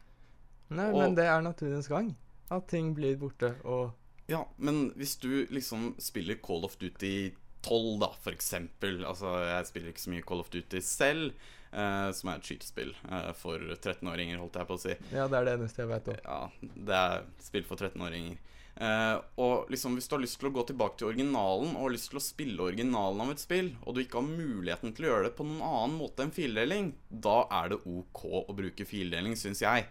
Nei, 0.68 0.90
Og- 0.92 1.00
men 1.00 1.14
det 1.16 1.24
er 1.26 1.40
naturens 1.42 1.88
gang. 1.88 2.14
At 2.50 2.68
ting 2.68 2.92
blir 2.94 3.16
borte 3.16 3.54
og 3.64 3.92
Ja, 4.28 4.44
men 4.58 4.92
hvis 4.92 5.16
du 5.18 5.46
liksom 5.50 5.96
spiller 5.98 6.36
Call 6.40 6.64
of 6.64 6.76
Duty 6.78 7.32
12, 7.66 7.96
da, 8.00 8.10
for 8.24 8.36
eksempel 8.36 9.02
Altså, 9.04 9.32
jeg 9.44 9.66
spiller 9.68 9.92
ikke 9.92 10.02
så 10.02 10.12
mye 10.14 10.26
Call 10.28 10.44
of 10.44 10.52
Duty 10.52 10.84
selv, 10.84 11.48
Uh, 11.70 12.10
som 12.10 12.32
er 12.32 12.40
et 12.40 12.48
skytespill 12.48 12.88
uh, 13.06 13.28
for 13.38 13.62
13-åringer, 13.62 14.40
holdt 14.42 14.56
jeg 14.58 14.66
på 14.66 14.74
å 14.74 14.80
si. 14.82 14.94
Ja, 15.14 15.28
det 15.30 15.36
er 15.38 15.44
det 15.46 15.52
eneste 15.54 15.84
jeg 15.84 15.90
vet 15.92 16.08
om. 16.10 16.16
Ja, 16.24 16.72
det 16.90 16.96
er 16.96 17.20
spill 17.46 17.62
for 17.68 17.78
13-åringer. 17.78 18.40
Uh, 18.80 19.20
og 19.44 19.70
liksom 19.70 19.94
hvis 19.94 20.06
du 20.08 20.16
har 20.16 20.22
lyst 20.22 20.38
til 20.40 20.48
å 20.48 20.52
gå 20.56 20.64
tilbake 20.66 20.98
til 20.98 21.10
originalen 21.10 21.74
og 21.76 21.84
har 21.84 21.94
lyst 21.94 22.10
til 22.10 22.18
å 22.18 22.24
spille 22.24 22.64
originalen 22.64 23.22
av 23.22 23.30
et 23.34 23.42
spill, 23.42 23.70
og 23.84 23.94
du 23.94 24.02
ikke 24.02 24.18
har 24.18 24.26
muligheten 24.26 24.96
til 24.96 25.06
å 25.06 25.12
gjøre 25.12 25.28
det 25.28 25.32
på 25.38 25.46
noen 25.46 25.62
annen 25.62 25.96
måte 26.00 26.26
enn 26.26 26.34
fildeling, 26.34 26.90
da 27.06 27.42
er 27.60 27.74
det 27.74 27.80
ok 27.86 28.24
å 28.40 28.56
bruke 28.56 28.88
fildeling, 28.88 29.38
syns 29.38 29.62
jeg. 29.62 29.86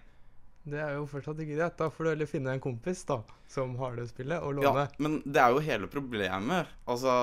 Det 0.69 0.79
er 0.81 0.95
jo 0.97 1.05
fortsatt 1.09 1.39
ikke 1.43 1.57
greit. 1.57 1.75
Da 1.79 1.87
får 1.93 2.05
du 2.05 2.09
heller 2.11 2.29
finne 2.29 2.53
en 2.55 2.61
kompis 2.63 3.01
da, 3.07 3.19
som 3.49 3.71
har 3.79 3.95
det 3.97 4.07
spillet, 4.11 4.41
og 4.43 4.57
låne. 4.57 4.85
Ja, 4.85 5.01
men 5.01 5.19
det 5.25 5.41
er 5.43 5.55
jo 5.55 5.63
hele 5.65 5.89
problemet. 5.91 6.69
Altså, 6.89 7.15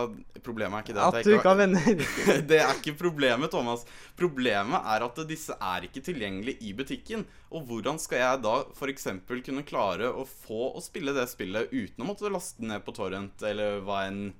problemet 0.47 0.79
er 0.79 0.87
ikke 0.87 0.97
det 0.97 1.05
At 1.07 1.19
jeg 1.21 1.29
du 1.29 1.33
ikke 1.37 1.53
har 1.53 1.61
venner. 1.61 2.05
det 2.53 2.61
er 2.63 2.73
ikke 2.75 2.97
problemet, 3.01 3.53
Thomas. 3.55 3.85
Problemet 4.19 4.91
er 4.95 5.07
at 5.07 5.23
disse 5.31 5.57
er 5.57 5.89
ikke 5.89 6.05
tilgjengelige 6.09 6.63
i 6.67 6.73
butikken. 6.79 7.27
Og 7.55 7.69
hvordan 7.69 8.01
skal 8.03 8.23
jeg 8.23 8.43
da 8.47 8.57
f.eks. 8.75 9.09
kunne 9.29 9.67
klare 9.69 10.11
å 10.11 10.27
få 10.29 10.73
å 10.73 10.85
spille 10.85 11.15
det 11.17 11.29
spillet 11.33 11.73
uten 11.75 12.03
å 12.03 12.11
måtte 12.11 12.33
laste 12.33 12.65
ned 12.67 12.85
på 12.87 12.97
torrent, 12.97 13.47
eller 13.47 13.81
hva, 13.87 14.07
enn, 14.11 14.33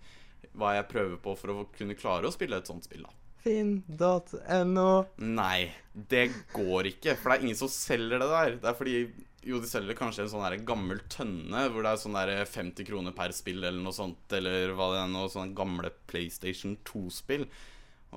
hva 0.57 0.77
jeg 0.79 0.91
prøver 0.91 1.21
på 1.23 1.37
for 1.39 1.55
å 1.55 1.69
kunne 1.77 1.99
klare 1.99 2.29
å 2.29 2.35
spille 2.35 2.59
et 2.59 2.69
sånt 2.69 2.89
spill, 2.89 3.07
da? 3.07 3.26
Finn.no. 3.47 4.91
Nei, 5.23 5.71
det 5.95 6.25
går 6.51 6.89
ikke. 6.91 7.15
For 7.15 7.31
det 7.31 7.37
er 7.37 7.45
ingen 7.47 7.59
som 7.61 7.71
selger 7.71 8.19
det 8.19 8.27
der. 8.33 8.57
Det 8.59 8.71
er 8.73 8.79
fordi 8.79 8.97
jo, 9.47 9.61
de 9.63 9.71
selger 9.71 9.95
kanskje 9.95 10.25
en 10.25 10.33
sånn 10.33 10.43
der 10.43 10.65
gammel 10.67 10.99
tønne 11.13 11.69
hvor 11.71 11.87
det 11.87 11.93
er 11.93 12.01
sånn 12.03 12.19
der 12.19 12.33
50 12.43 12.89
kroner 12.89 13.15
per 13.15 13.31
spill 13.37 13.63
eller 13.63 13.79
noe 13.79 13.95
sånt, 13.95 14.27
eller 14.35 14.75
hva 14.75 14.89
det 14.91 15.05
er 15.05 15.13
nå, 15.13 15.23
sånne 15.31 15.55
gamle 15.55 15.93
PlayStation 16.11 16.75
2-spill. 16.89 17.47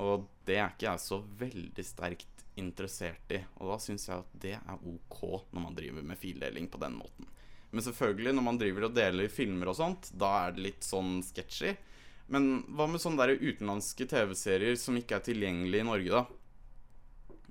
Og 0.01 0.25
det 0.49 0.57
er 0.57 0.73
ikke 0.73 0.87
jeg 0.87 1.03
så 1.03 1.19
veldig 1.43 1.85
sterkt 1.85 2.45
interessert 2.59 3.35
i. 3.37 3.43
Og 3.61 3.69
da 3.69 3.77
syns 3.83 4.07
jeg 4.09 4.23
at 4.23 4.39
det 4.41 4.55
er 4.57 4.87
ok 4.95 5.21
når 5.53 5.67
man 5.67 5.77
driver 5.77 6.09
med 6.09 6.19
fildeling 6.19 6.71
på 6.73 6.81
den 6.81 6.97
måten. 6.97 7.29
Men 7.69 7.85
selvfølgelig, 7.85 8.33
når 8.33 8.47
man 8.47 8.57
driver 8.57 8.87
og 8.87 8.97
deler 8.97 9.29
filmer 9.29 9.69
og 9.69 9.77
sånt, 9.77 10.09
da 10.17 10.31
er 10.47 10.57
det 10.57 10.65
litt 10.65 10.89
sånn 10.89 11.19
sketchy. 11.21 11.75
Men 12.29 12.49
hva 12.77 12.85
med 12.89 13.01
sånne 13.01 13.25
der 13.25 13.41
utenlandske 13.41 14.05
TV-serier 14.09 14.77
som 14.77 14.97
ikke 14.99 15.17
er 15.17 15.25
tilgjengelige 15.25 15.85
i 15.85 15.87
Norge, 15.87 16.19
da? 16.19 16.25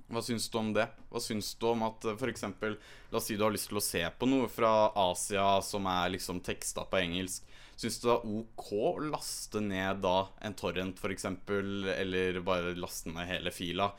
Hva 0.09 0.23
syns 0.25 0.47
du 0.49 0.55
om 0.57 0.71
det? 0.73 0.87
Hva 1.11 1.21
syns 1.21 1.51
du 1.59 1.67
om 1.69 1.83
at 1.85 2.05
f.eks. 2.15 2.45
La 2.63 3.19
oss 3.19 3.27
si 3.29 3.37
du 3.37 3.43
har 3.45 3.53
lyst 3.53 3.69
til 3.69 3.77
å 3.77 3.83
se 3.83 4.01
på 4.17 4.29
noe 4.29 4.47
fra 4.49 4.89
Asia 4.97 5.59
som 5.65 5.85
er 5.91 6.15
liksom 6.15 6.39
teksta 6.45 6.87
på 6.89 7.01
engelsk. 7.01 7.45
Syns 7.79 7.99
du 8.01 8.07
det 8.07 8.15
er 8.15 8.31
ok 8.39 8.71
å 8.79 8.93
laste 9.11 9.61
ned 9.63 10.01
da 10.03 10.15
en 10.43 10.55
torrent, 10.57 10.97
f.eks., 10.99 11.27
eller 11.93 12.41
bare 12.43 12.73
laste 12.75 13.13
ned 13.13 13.29
hele 13.29 13.53
fila, 13.55 13.91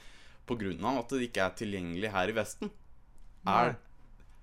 av 0.51 0.97
at 0.99 1.13
det 1.15 1.29
ikke 1.29 1.45
er 1.47 1.55
tilgjengelig 1.61 2.11
her 2.11 2.33
i 2.33 2.35
Vesten? 2.35 2.73
Er, 3.47 3.77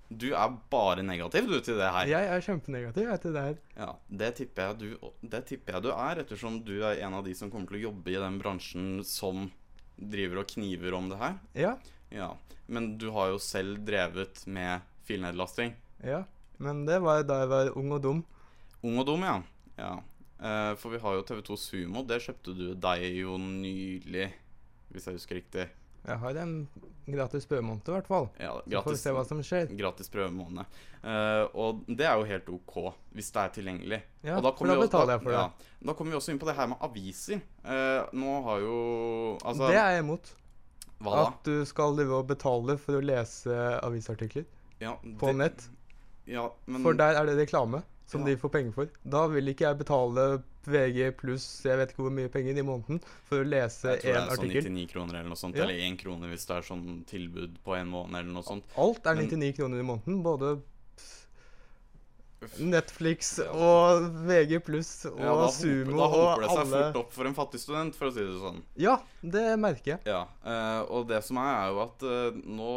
Du 0.07 0.29
er 0.31 0.53
bare 0.71 1.03
negativ, 1.03 1.49
du, 1.51 1.57
til 1.59 1.75
det 1.79 1.89
her. 1.91 2.07
Jeg 2.07 2.27
er 2.31 2.43
kjempenegativ 2.45 3.09
jeg, 3.09 3.21
til 3.25 3.33
det 3.35 3.43
her. 3.43 3.57
Ja, 3.75 3.89
det 4.21 4.29
tipper, 4.39 4.77
du, 4.79 4.87
det 5.19 5.41
tipper 5.49 5.77
jeg 5.77 5.83
du 5.83 5.89
er, 5.91 6.21
ettersom 6.23 6.61
du 6.63 6.77
er 6.79 7.01
en 7.03 7.17
av 7.17 7.25
de 7.27 7.35
som 7.35 7.51
kommer 7.51 7.67
til 7.67 7.81
å 7.81 7.85
jobbe 7.89 8.13
i 8.13 8.21
den 8.21 8.39
bransjen 8.39 8.87
som 9.07 9.49
driver 9.97 10.43
og 10.43 10.51
kniver 10.53 10.95
om 10.95 11.09
det 11.11 11.19
her. 11.19 11.37
Ja. 11.57 11.75
Ja, 12.13 12.37
Men 12.67 12.97
du 12.97 13.09
har 13.11 13.33
jo 13.33 13.39
selv 13.39 13.81
drevet 13.87 14.45
med 14.47 14.85
filnedlasting. 15.07 15.73
Ja. 16.03 16.23
Men 16.57 16.85
det 16.87 17.01
var 17.03 17.23
da 17.27 17.41
jeg 17.43 17.49
var 17.51 17.73
ung 17.77 17.91
og 17.95 18.01
dum. 18.03 18.21
Ung 18.81 19.01
og 19.01 19.07
dum, 19.09 19.25
ja. 19.27 19.41
ja. 19.77 19.91
Eh, 20.39 20.73
for 20.79 20.93
vi 20.93 21.01
har 21.03 21.17
jo 21.17 21.25
TV2 21.27 21.57
Sumo. 21.59 22.03
Det 22.07 22.21
kjøpte 22.23 22.55
du 22.55 22.65
deg 22.79 23.03
jo 23.19 23.37
nylig, 23.41 24.29
hvis 24.93 25.07
jeg 25.09 25.19
husker 25.19 25.39
riktig. 25.41 25.67
Jeg 26.05 26.17
har 26.21 26.35
en 26.43 26.53
gratis 27.07 27.45
prøvemåned, 27.47 27.87
i 27.87 27.91
hvert 27.95 28.07
fall. 28.07 28.29
Ja, 28.39 28.51
Så 28.67 28.81
får 28.83 28.91
vi 28.91 28.99
se 29.01 29.11
hva 29.15 29.23
som 29.27 29.41
skjer. 29.43 29.69
Gratis 29.79 30.09
prøvemåned. 30.11 30.65
Uh, 31.03 31.45
og 31.55 31.83
det 31.87 32.05
er 32.07 32.17
jo 32.19 32.25
helt 32.27 32.49
OK, 32.51 32.77
hvis 33.15 33.31
det 33.31 33.41
er 33.43 33.53
tilgjengelig. 33.55 33.99
Ja, 34.27 34.37
og 34.37 34.43
da 34.43 34.51
for 34.51 34.67
da 34.67 34.73
vi 34.73 34.79
også- 34.79 34.87
betaler 34.91 35.13
jeg 35.13 35.21
for 35.23 35.31
det. 35.31 35.37
Ja, 35.39 35.87
da 35.87 35.93
kommer 35.93 36.11
vi 36.11 36.17
også 36.17 36.31
inn 36.31 36.39
på 36.39 36.45
det 36.49 36.55
her 36.55 36.67
med 36.67 36.77
aviser. 36.81 37.41
Uh, 37.63 38.07
nå 38.13 38.43
har 38.43 38.59
jo 38.59 38.75
Altså 39.43 39.67
det 39.71 39.77
er 39.77 39.91
jeg 39.95 40.03
imot. 40.03 40.33
Hva 40.99 41.11
da? 41.15 41.25
At 41.27 41.43
du 41.43 41.65
skal 41.65 41.95
drive 41.95 42.11
og 42.21 42.27
betale 42.27 42.77
for 42.81 42.97
å 42.97 43.03
lese 43.05 43.57
avisartikler 43.83 44.45
Ja, 44.81 44.95
på 45.19 45.33
nett. 45.35 45.67
Ja, 46.25 46.49
men 46.65 46.81
For 46.83 46.93
der 46.93 47.15
er 47.15 47.25
det 47.25 47.37
reklame 47.47 47.83
som 48.07 48.21
Ja. 48.23 48.27
de 48.31 48.37
får 48.39 48.49
penger 48.51 48.71
for. 48.73 48.87
Da 49.03 49.27
vil 49.27 49.47
ikke 49.51 49.65
jeg 49.67 49.77
betale 49.77 50.43
VG 50.67 51.11
pluss 51.19 51.45
jeg 51.63 51.77
vet 51.79 51.91
ikke 51.93 52.03
hvor 52.03 52.11
mye 52.11 52.29
penger 52.31 52.57
i 52.57 52.63
måneden 52.65 53.01
for 53.27 53.43
å 53.43 53.47
lese 53.47 53.93
Jeg 53.95 54.01
tror 54.01 54.13
det 54.13 54.23
er 54.23 54.35
sånn 54.35 54.51
99 54.75 54.87
kroner 54.91 55.19
eller 55.19 55.29
noe 55.31 55.39
sånt. 55.39 55.55
Ja. 55.55 55.63
Eller 55.63 55.75
1 55.85 55.97
krone 56.01 56.27
hvis 56.31 56.45
det 56.47 56.55
er 56.57 56.61
sånn 56.67 57.05
tilbud 57.07 57.59
på 57.63 57.75
en 57.77 57.87
måned 57.91 58.15
eller 58.19 58.33
noe 58.33 58.43
sånt. 58.43 58.63
Alt 58.77 59.05
er 59.05 59.15
Men- 59.15 59.27
99 59.29 59.53
kroner 59.59 59.79
i 59.79 59.87
måneden. 59.87 60.23
Både 60.23 60.61
Netflix 62.61 63.31
og 63.49 64.03
VG 64.27 64.59
pluss 64.65 64.91
og 65.09 65.17
Ja, 65.23 65.33
da, 65.39 65.47
Sumo 65.53 65.97
hoper, 65.97 65.97
da 65.97 66.07
hoper 66.13 66.43
det 66.43 66.49
seg 66.51 66.61
alle 66.61 66.81
fort 66.83 66.99
opp 67.01 67.15
for 67.15 67.29
en 67.29 67.35
fattig 67.37 67.61
student, 67.63 67.97
for 67.97 68.09
å 68.09 68.13
si 68.13 68.21
det 68.21 68.37
sånn. 68.43 68.59
Ja, 68.77 68.95
det 69.21 69.45
merker 69.61 69.95
jeg. 69.95 69.99
Ja, 70.05 70.21
eh, 70.45 70.81
og 70.93 71.07
det 71.09 71.23
som 71.25 71.39
er, 71.41 71.49
er 71.63 71.73
jo 71.73 71.81
at 71.87 72.05
eh, 72.05 72.39
nå 72.45 72.71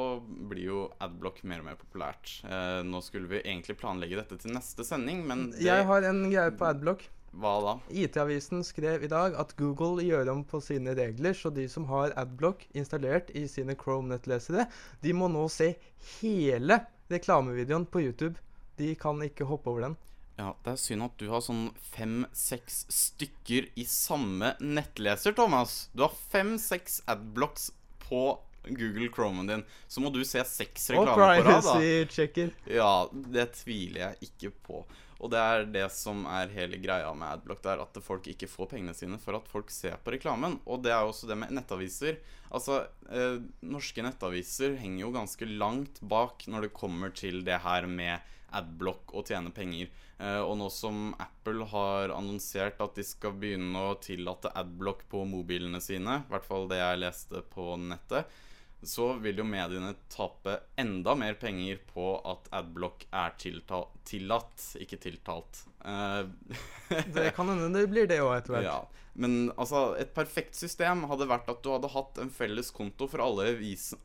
blir 0.51 0.65
jo 0.65 0.83
Adblock 1.05 1.43
mer 1.45 1.61
og 1.61 1.69
mer 1.71 1.79
populært. 1.81 2.39
Eh, 2.49 2.81
nå 2.89 3.03
skulle 3.05 3.29
vi 3.31 3.43
egentlig 3.45 3.77
planlegge 3.81 4.21
dette 4.23 4.41
til 4.41 4.57
neste 4.57 4.87
sending, 4.87 5.25
men 5.29 5.51
det, 5.53 5.65
Jeg 5.69 5.89
har 5.93 6.09
en 6.09 6.25
greie 6.33 6.57
på 6.57 6.69
Adblock. 6.73 7.05
hva 7.37 7.55
da? 7.63 7.77
IT-avisen 7.95 8.65
skrev 8.67 9.05
i 9.07 9.13
dag 9.13 9.37
at 9.39 9.53
Google 9.61 10.03
gjør 10.03 10.33
om 10.33 10.41
på 10.43 10.59
sine 10.65 10.97
regler, 10.99 11.37
så 11.37 11.53
de 11.55 11.69
som 11.71 11.85
har 11.93 12.17
Adblock 12.19 12.65
installert 12.73 13.31
i 13.39 13.45
sine 13.47 13.77
Chrome-nettlesere, 13.79 14.67
de 15.05 15.13
må 15.15 15.29
nå 15.31 15.45
se 15.53 15.75
hele 16.21 16.81
reklamevideoen 17.13 17.87
på 17.87 18.03
YouTube. 18.09 18.39
De 18.81 18.95
kan 18.97 19.21
ikke 19.27 19.45
hoppe 19.49 19.69
over 19.73 19.85
den. 19.89 19.97
Ja, 20.41 20.55
Det 20.65 20.73
er 20.73 20.79
synd 20.81 21.05
at 21.05 21.19
du 21.21 21.27
har 21.29 21.43
sånn 21.45 21.67
fem-seks 21.93 22.87
stykker 22.89 23.67
i 23.77 23.85
samme 23.85 24.55
nettleser, 24.61 25.35
Thomas. 25.37 25.91
Du 25.93 26.07
har 26.07 26.15
fem-seks 26.33 27.03
adblocks 27.11 27.69
på 28.07 28.39
Google 28.65 29.11
Chromen 29.13 29.47
din. 29.51 29.67
Så 29.89 30.01
må 30.01 30.13
du 30.13 30.23
se 30.25 30.43
seks 30.49 30.91
reklamer 30.95 31.13
på 31.13 31.21
rad, 31.21 31.45
da. 31.45 31.61
privacy-checker. 31.61 32.57
Ja, 32.73 32.95
det 33.13 33.47
tviler 33.61 34.01
jeg 34.07 34.31
ikke 34.31 34.53
på. 34.65 34.83
Og 35.21 35.29
det 35.35 35.41
er 35.41 35.67
det 35.69 35.87
som 35.93 36.23
er 36.33 36.49
hele 36.55 36.79
greia 36.81 37.11
med 37.13 37.29
Adblock, 37.29 37.61
det 37.61 37.75
er 37.75 37.83
at 37.85 37.99
folk 38.01 38.29
ikke 38.33 38.49
får 38.49 38.71
pengene 38.73 38.97
sine 38.97 39.19
for 39.21 39.37
at 39.37 39.49
folk 39.53 39.69
ser 39.73 39.99
på 40.01 40.15
reklamen. 40.15 40.57
Og 40.65 40.81
det 40.85 40.95
er 40.95 41.05
jo 41.05 41.13
også 41.13 41.29
det 41.29 41.37
med 41.43 41.53
nettaviser. 41.53 42.17
Altså, 42.49 42.87
eh, 43.13 43.37
norske 43.61 44.01
nettaviser 44.05 44.79
henger 44.81 45.05
jo 45.05 45.13
ganske 45.19 45.49
langt 45.61 46.01
bak 46.01 46.47
når 46.49 46.67
det 46.67 46.73
kommer 46.77 47.13
til 47.13 47.45
det 47.45 47.61
her 47.67 47.85
med 47.85 48.25
Adblock 48.53 49.15
og 49.15 49.27
tjene 49.31 49.53
penger. 49.55 49.89
Eh, 50.19 50.41
og 50.43 50.57
nå 50.61 50.69
som 50.75 51.11
Apple 51.23 51.65
har 51.73 52.13
annonsert 52.17 52.81
at 52.85 52.95
de 52.99 53.05
skal 53.07 53.33
begynne 53.41 53.87
å 53.91 53.97
tillate 54.03 54.53
Adblock 54.61 55.07
på 55.13 55.25
mobilene 55.29 55.81
sine, 55.85 56.21
i 56.25 56.31
hvert 56.33 56.47
fall 56.49 56.69
det 56.71 56.81
jeg 56.83 57.03
leste 57.05 57.43
på 57.55 57.75
nettet, 57.81 58.29
så 58.81 59.11
vil 59.21 59.37
jo 59.43 59.45
mediene 59.45 59.91
tape 60.09 60.55
enda 60.81 61.13
mer 61.15 61.35
penger 61.37 61.83
på 61.91 62.15
at 62.25 62.47
adblock 62.57 63.03
er 63.13 63.35
tillatt, 64.09 64.63
ikke 64.81 64.97
tiltalt. 65.03 65.67
Eh, 65.85 66.25
Det 67.13 67.27
kan 67.37 67.51
hende 67.53 67.69
det 67.77 67.91
blir 67.93 68.09
det 68.09 68.23
òg 68.25 68.39
etter 68.39 68.57
hvert. 68.57 68.65
ja. 68.71 68.79
Men 69.21 69.51
altså, 69.61 69.99
et 70.01 70.15
perfekt 70.17 70.57
system 70.57 71.05
hadde 71.11 71.27
vært 71.29 71.51
at 71.53 71.61
du 71.61 71.69
hadde 71.75 71.91
hatt 71.93 72.23
en 72.23 72.31
felles 72.33 72.71
konto 72.73 73.05
for 73.11 73.21
alle 73.21 73.51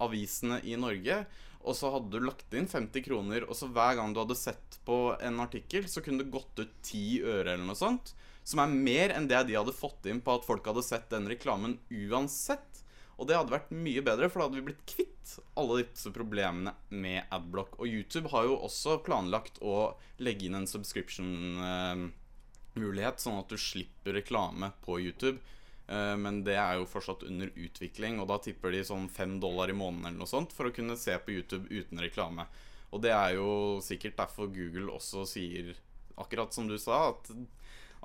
avisene 0.04 0.58
i 0.68 0.76
Norge. 0.76 1.22
Og 1.66 1.74
så 1.74 1.90
hadde 1.90 2.14
du 2.14 2.22
lagt 2.22 2.54
inn 2.54 2.68
50 2.70 3.02
kroner, 3.08 3.42
og 3.50 3.58
så 3.58 3.66
hver 3.74 3.98
gang 3.98 4.14
du 4.14 4.20
hadde 4.22 4.38
sett 4.38 4.78
på 4.86 5.18
en 5.18 5.42
artikkel, 5.42 5.90
så 5.90 5.98
kunne 6.06 6.22
det 6.22 6.34
gått 6.34 6.60
ut 6.62 6.74
10 6.86 7.26
øre 7.26 7.56
eller 7.56 7.66
noe 7.66 7.80
sånt. 7.80 8.14
Som 8.46 8.62
er 8.62 8.70
mer 8.70 9.10
enn 9.16 9.26
det 9.30 9.40
de 9.48 9.56
hadde 9.58 9.74
fått 9.74 10.06
inn 10.10 10.22
på 10.22 10.32
at 10.38 10.46
folk 10.46 10.66
hadde 10.70 10.84
sett 10.86 11.10
den 11.10 11.28
reklamen 11.32 11.80
uansett. 11.90 12.84
Og 13.18 13.26
det 13.26 13.36
hadde 13.40 13.56
vært 13.56 13.72
mye 13.74 14.02
bedre, 14.06 14.30
for 14.30 14.38
da 14.40 14.46
hadde 14.46 14.60
vi 14.60 14.68
blitt 14.70 14.90
kvitt 14.92 15.28
alle 15.58 15.82
disse 15.82 16.10
problemene 16.14 16.72
med 16.94 17.20
Adblock. 17.34 17.72
Og 17.80 17.86
YouTube 17.90 18.30
har 18.34 18.44
jo 18.46 18.64
også 18.68 18.92
planlagt 19.08 19.56
å 19.66 19.98
legge 20.22 20.46
inn 20.46 20.58
en 20.60 20.70
subscription-mulighet, 20.70 23.18
sånn 23.24 23.40
at 23.40 23.50
du 23.50 23.58
slipper 23.58 24.14
reklame 24.20 24.68
på 24.86 25.00
YouTube. 25.02 25.40
Eh, 25.88 26.16
men 26.18 26.42
det 26.46 26.58
er 26.58 26.80
jo 26.80 26.88
fortsatt 26.90 27.26
under 27.28 27.52
utvikling, 27.54 28.20
og 28.20 28.30
da 28.32 28.40
tipper 28.42 28.74
de 28.74 28.84
sånn 28.88 29.08
fem 29.12 29.38
dollar 29.42 29.70
i 29.70 29.78
måneden 29.78 30.10
eller 30.10 30.24
noe 30.24 30.32
sånt 30.32 30.56
for 30.56 30.70
å 30.70 30.76
kunne 30.76 30.98
se 30.98 31.18
på 31.22 31.36
YouTube 31.36 31.70
uten 31.70 32.02
reklame. 32.02 32.48
Og 32.96 33.04
det 33.04 33.14
er 33.14 33.36
jo 33.38 33.82
sikkert 33.84 34.18
derfor 34.18 34.50
Google 34.54 34.94
også 34.96 35.26
sier, 35.30 35.74
akkurat 36.22 36.56
som 36.56 36.70
du 36.70 36.78
sa, 36.82 37.10
at, 37.12 37.32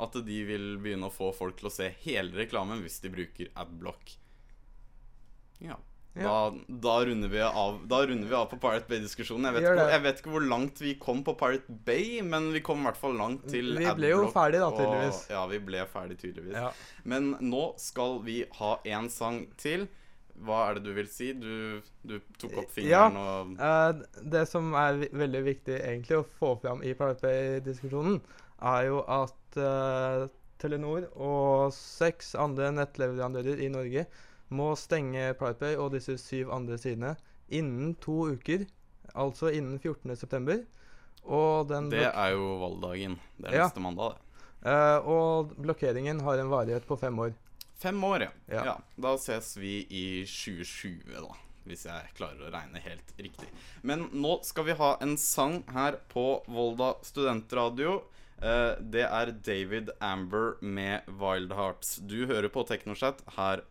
at 0.01 0.19
de 0.27 0.41
vil 0.49 0.73
begynne 0.83 1.09
å 1.09 1.15
få 1.15 1.31
folk 1.37 1.61
til 1.61 1.71
å 1.71 1.75
se 1.75 1.93
hele 2.05 2.35
reklamen 2.43 2.83
hvis 2.85 3.01
de 3.05 3.13
bruker 3.13 3.53
Adblock. 3.55 4.17
Ja. 5.61 5.79
Ja. 6.19 6.51
Da, 6.51 6.77
da, 6.83 6.95
runder 7.07 7.31
vi 7.31 7.41
av, 7.41 7.77
runder 7.87 8.27
vi 8.29 8.35
av 8.35 8.49
på 8.51 8.59
Pirate 8.59 8.91
Bay-diskusjonen. 8.91 9.61
Jeg, 9.61 9.77
jeg 9.79 10.03
vet 10.03 10.19
ikke 10.19 10.33
hvor 10.33 10.43
langt 10.43 10.81
vi 10.83 10.97
kom 10.99 11.23
på 11.27 11.37
Pirate 11.39 11.77
Bay, 11.87 12.19
men 12.27 12.49
vi 12.55 12.63
kom 12.67 12.83
i 12.83 12.89
hvert 12.89 12.99
fall 12.99 13.15
langt 13.19 13.47
til 13.51 13.77
Adblock. 13.77 13.87
Vi 13.87 14.01
ble 14.01 14.11
jo 14.11 14.25
ferdig 14.35 14.59
da, 14.59 14.73
og- 14.73 14.81
tydeligvis. 14.81 15.21
Ja, 15.31 15.45
vi 15.53 15.61
ble 15.71 15.85
ferdig 15.93 16.19
tydeligvis. 16.19 16.59
Ja. 16.59 16.73
Men 17.05 17.37
nå 17.39 17.65
skal 17.79 18.19
vi 18.27 18.43
ha 18.59 18.73
én 18.85 19.11
sang 19.13 19.45
til. 19.61 19.87
Hva 20.41 20.59
er 20.71 20.79
det 20.79 20.87
du 20.89 20.95
vil 20.97 21.09
si? 21.13 21.31
Du, 21.37 21.83
du 22.03 22.17
tok 22.41 22.55
opp 22.63 22.71
Ja, 22.81 23.07
fingeren 23.11 23.17
og 23.21 23.51
uh, 23.61 24.21
det 24.35 24.47
som 24.49 24.73
er 24.79 25.03
veldig 25.13 25.43
viktig 25.45 25.77
egentlig 25.77 26.17
å 26.17 26.25
få 26.41 26.55
fram 26.63 26.81
i 26.83 26.95
Pirate 26.97 27.21
Bay-diskusjonen, 27.27 28.19
er 28.71 28.87
jo 28.89 29.03
at 29.05 29.61
uh, 29.61 30.25
Telenor 30.61 31.07
og 31.15 31.71
seks 31.77 32.35
andre 32.41 32.73
nettleverandører 32.77 33.61
i 33.61 33.69
Norge 33.73 34.07
må 34.51 34.73
stenge 34.79 35.31
Pirate 35.39 35.59
Bay 35.63 35.77
og 35.79 35.93
disse 35.95 36.17
syv 36.21 36.51
andre 36.55 36.79
sidene 36.81 37.15
innen 37.51 37.95
to 38.03 38.29
uker, 38.35 38.67
altså 39.15 39.51
innen 39.55 39.79
14.9. 39.83 40.65
Og 41.31 41.69
den 41.69 41.91
Det 41.93 42.07
er 42.09 42.31
jo 42.33 42.57
valgdagen. 42.63 43.19
Det 43.39 43.51
er 43.51 43.57
Ja. 43.59 43.65
neste 43.69 43.81
mandag, 43.81 44.15
det. 44.17 44.27
Uh, 44.61 45.09
og 45.09 45.55
blokkeringen 45.57 46.21
har 46.21 46.39
en 46.39 46.51
varighet 46.51 46.87
på 46.87 46.97
fem 47.01 47.19
år. 47.19 47.33
Fem 47.81 48.03
år, 48.05 48.21
ja. 48.27 48.31
Ja. 48.49 48.65
ja. 48.65 48.77
Da 49.01 49.15
ses 49.17 49.55
vi 49.57 49.87
i 49.89 50.25
2020, 50.27 51.15
da. 51.15 51.33
Hvis 51.67 51.85
jeg 51.85 52.11
klarer 52.17 52.41
å 52.49 52.53
regne 52.53 52.81
helt 52.81 53.13
riktig. 53.19 53.47
Men 53.83 54.09
nå 54.13 54.39
skal 54.45 54.65
vi 54.65 54.73
ha 54.73 54.97
en 55.01 55.17
sang 55.21 55.63
her 55.73 55.99
på 56.13 56.43
Volda 56.49 56.95
studentradio. 57.05 58.03
Eh, 58.43 58.77
det 58.81 59.05
er 59.05 59.33
David 59.33 59.91
Amber 60.01 60.57
med 60.63 61.03
Wild 61.21 61.53
Hearts. 61.53 61.97
Du 62.01 62.27
hører 62.27 62.49
på 62.49 62.65
Teknoschat 62.67 63.21
her 63.37 63.63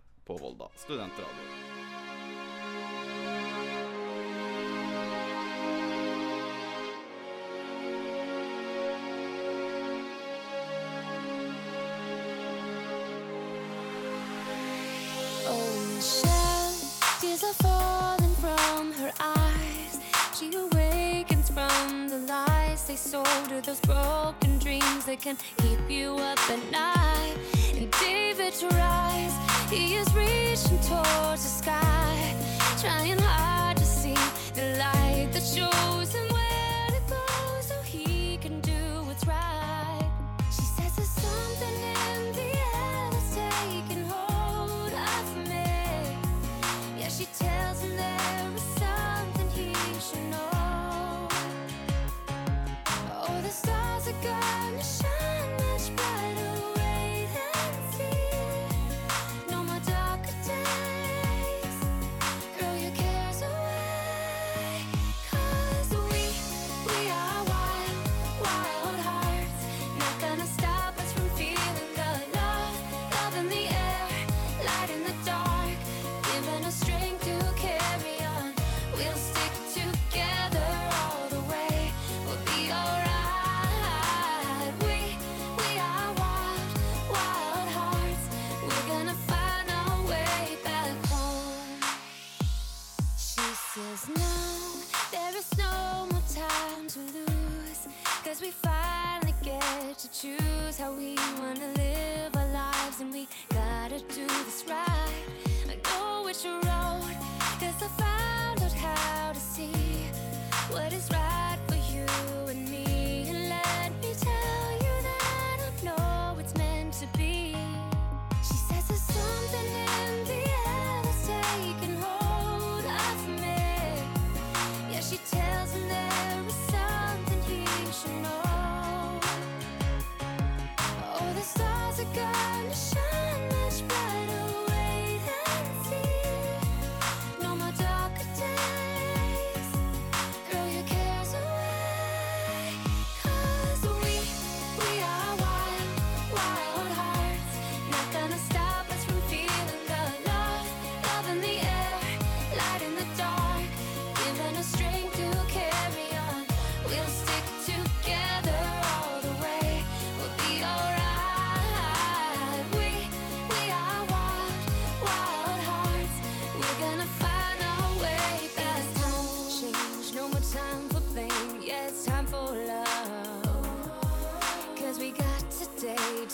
she 20.40 20.56
awakens 20.56 21.50
from 21.50 22.08
the 22.08 22.20
studentradio. 22.20 22.88
They 22.88 22.96
sold 22.96 23.28
her 23.28 23.62
those 23.62 23.80
broken 23.82 24.58
dreams 24.60 25.06
that 25.06 25.22
can 25.22 25.38
keep 25.58 25.90
you 25.90 26.16
up 26.18 26.40
at 26.50 26.72
night. 26.72 27.59
David 27.92 28.54
tries, 28.60 29.34
he 29.70 29.96
is 29.96 30.08
reaching 30.14 30.80
towards 30.80 31.44
the 31.44 31.50
sky, 31.64 32.36
trying 32.80 33.18
hard 33.20 33.78
to 33.78 33.86
see 33.86 34.16
the 34.54 34.78
light 34.78 35.30
that 35.32 35.44
shows 35.44 36.14
him 36.14 36.28
where 36.34 36.88
to 36.88 37.02
go 37.10 37.62
so 37.62 37.76
he 37.82 38.38
can 38.38 38.60
do 38.62 39.04
what's 39.06 39.26
right. 39.26 40.10
She 40.52 40.62
says 40.62 40.96
there's 40.96 41.10
something 41.10 41.99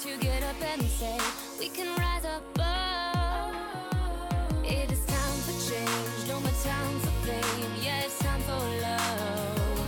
to 0.06 0.18
get 0.18 0.44
up 0.44 0.62
and 0.62 0.84
say 0.84 1.18
we 1.58 1.68
can 1.68 1.88
rise 1.98 2.26
above. 2.26 3.56
Oh. 3.90 4.62
It 4.64 4.92
is 4.92 5.04
time 5.06 5.40
for 5.46 5.56
change, 5.68 6.28
no 6.28 6.40
more 6.42 6.58
time 6.64 7.00
for 7.00 7.26
blame. 7.26 7.72
Yeah, 7.82 8.06
it's 8.06 8.20
time 8.20 8.40
for 8.42 8.62
love. 8.86 9.80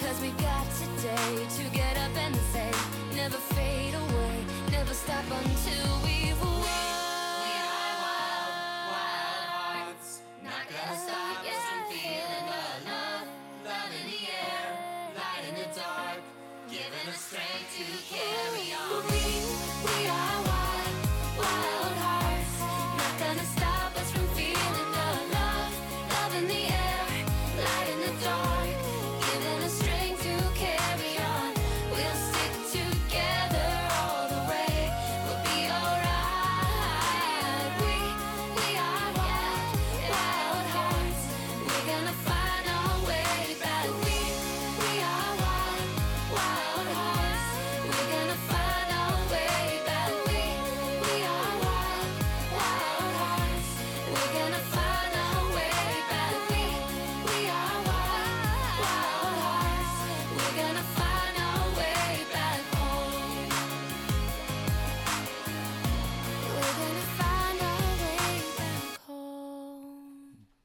Cause 0.00 0.18
we 0.22 0.30
got 0.40 0.66
today 0.80 1.46
to 1.56 1.62
get 1.76 1.98
up 1.98 2.16
and 2.16 2.34
say 2.54 2.70
never 3.14 3.36
fade 3.54 3.94
away, 3.94 4.46
never 4.70 4.94
stop 4.94 5.24
until 5.30 5.61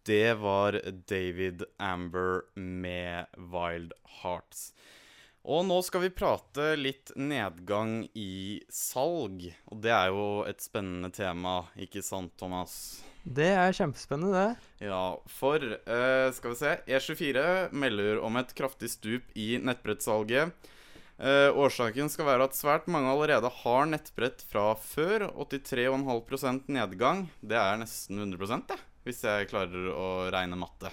Det 0.08 0.34
var 0.34 0.82
David 1.08 1.63
Amber 1.78 2.41
med 2.56 3.26
Wild 3.36 3.91
Hearts. 4.22 4.70
Og 5.43 5.65
nå 5.67 5.82
skal 5.84 6.06
vi 6.06 6.13
prate 6.15 6.70
litt 6.80 7.12
nedgang 7.20 8.06
i 8.15 8.62
salg. 8.72 9.50
Og 9.67 9.82
det 9.84 9.91
er 9.91 10.13
jo 10.15 10.46
et 10.48 10.63
spennende 10.63 11.12
tema, 11.12 11.58
ikke 11.76 12.06
sant, 12.06 12.32
Thomas? 12.39 12.78
Det 13.24 13.50
er 13.52 13.76
kjempespennende, 13.76 14.32
det. 14.48 14.88
Ja, 14.88 15.20
for 15.28 15.60
uh, 15.76 16.32
skal 16.39 16.56
vi 16.56 16.62
se 16.62 16.74
E24 16.88 17.46
melder 17.76 18.24
om 18.24 18.39
et 18.39 18.56
kraftig 18.56 18.93
stup 18.96 19.36
i 19.36 19.58
nettbrettsalget. 19.60 20.56
Uh, 21.20 21.52
årsaken 21.52 22.08
skal 22.13 22.32
være 22.32 22.48
at 22.48 22.56
svært 22.56 22.88
mange 22.88 23.12
allerede 23.12 23.52
har 23.60 23.91
nettbrett 23.91 24.39
fra 24.48 24.70
før. 24.80 25.34
83,5% 25.36 26.72
nedgang. 26.72 27.28
Det 27.43 27.60
er 27.60 27.84
nesten 27.84 28.24
100 28.24 28.70
det, 28.72 28.86
hvis 29.08 29.24
jeg 29.26 29.50
klarer 29.52 29.91
å 29.93 30.08
regne 30.34 30.60
matte. 30.60 30.91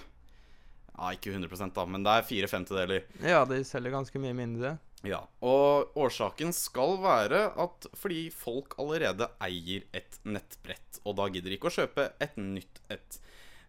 Ja, 0.95 1.11
ikke 1.11 1.33
100% 1.35 1.75
da, 1.75 1.83
men 1.91 2.05
det 2.05 2.13
er 2.13 2.27
fire 2.27 2.47
femtedeler. 2.47 3.07
Ja, 3.23 3.43
de 3.47 3.59
selger 3.67 3.93
ganske 3.97 4.21
mye 4.23 4.35
mindre. 4.37 4.77
Ja, 5.05 5.19
og 5.45 5.93
årsaken 5.99 6.53
skal 6.55 6.95
være 7.03 7.49
at 7.61 7.85
fordi 7.99 8.29
folk 8.33 8.77
allerede 8.81 9.27
eier 9.43 9.85
et 9.93 10.17
nettbrett, 10.25 11.01
og 11.03 11.19
da 11.19 11.27
gidder 11.29 11.51
de 11.51 11.59
ikke 11.59 11.69
å 11.69 11.77
kjøpe 11.81 12.09
et 12.23 12.39
nytt 12.39 12.81
et. 12.93 13.19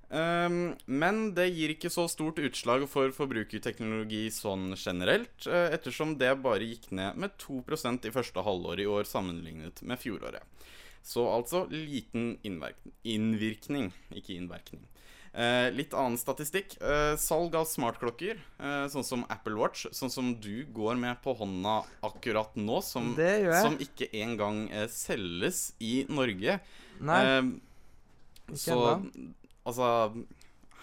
Um, 0.06 0.76
men 0.86 1.32
det 1.34 1.48
gir 1.50 1.72
ikke 1.74 1.90
så 1.90 2.04
stort 2.06 2.38
utslag 2.38 2.84
for 2.88 3.10
forbrukerteknologi 3.14 4.28
sånn 4.30 4.70
generelt, 4.78 5.48
eh, 5.50 5.72
ettersom 5.74 6.14
det 6.20 6.30
bare 6.44 6.68
gikk 6.68 6.92
ned 6.94 7.18
med 7.18 7.34
2% 7.42 8.06
i 8.06 8.14
første 8.14 8.44
halvår 8.46 8.84
i 8.84 8.86
år 8.86 9.08
sammenlignet 9.10 9.82
med 9.82 9.98
fjoråret. 9.98 10.46
Så 11.06 11.22
altså 11.30 11.64
liten 11.70 12.32
innvirkning, 13.06 13.92
ikke 14.10 14.34
innvirkning. 14.34 14.82
Eh, 15.36 15.68
litt 15.76 15.92
annen 15.94 16.16
statistikk. 16.18 16.78
Eh, 16.80 17.12
salg 17.20 17.54
av 17.54 17.66
smartklokker, 17.68 18.38
eh, 18.58 18.86
sånn 18.90 19.04
som 19.04 19.22
Apple 19.30 19.54
Watch, 19.60 19.84
sånn 19.94 20.10
som 20.10 20.32
du 20.40 20.64
går 20.74 20.96
med 20.98 21.20
på 21.22 21.34
hånda 21.36 21.76
akkurat 22.08 22.56
nå, 22.56 22.80
som, 22.82 23.12
som 23.60 23.76
ikke 23.84 24.08
engang 24.16 24.64
eh, 24.72 24.88
selges 24.90 25.74
i 25.78 26.06
Norge. 26.08 26.58
Nei, 27.04 27.20
Eh, 27.26 28.56
så 28.56 28.76
enda. 28.78 29.34
altså 29.66 29.86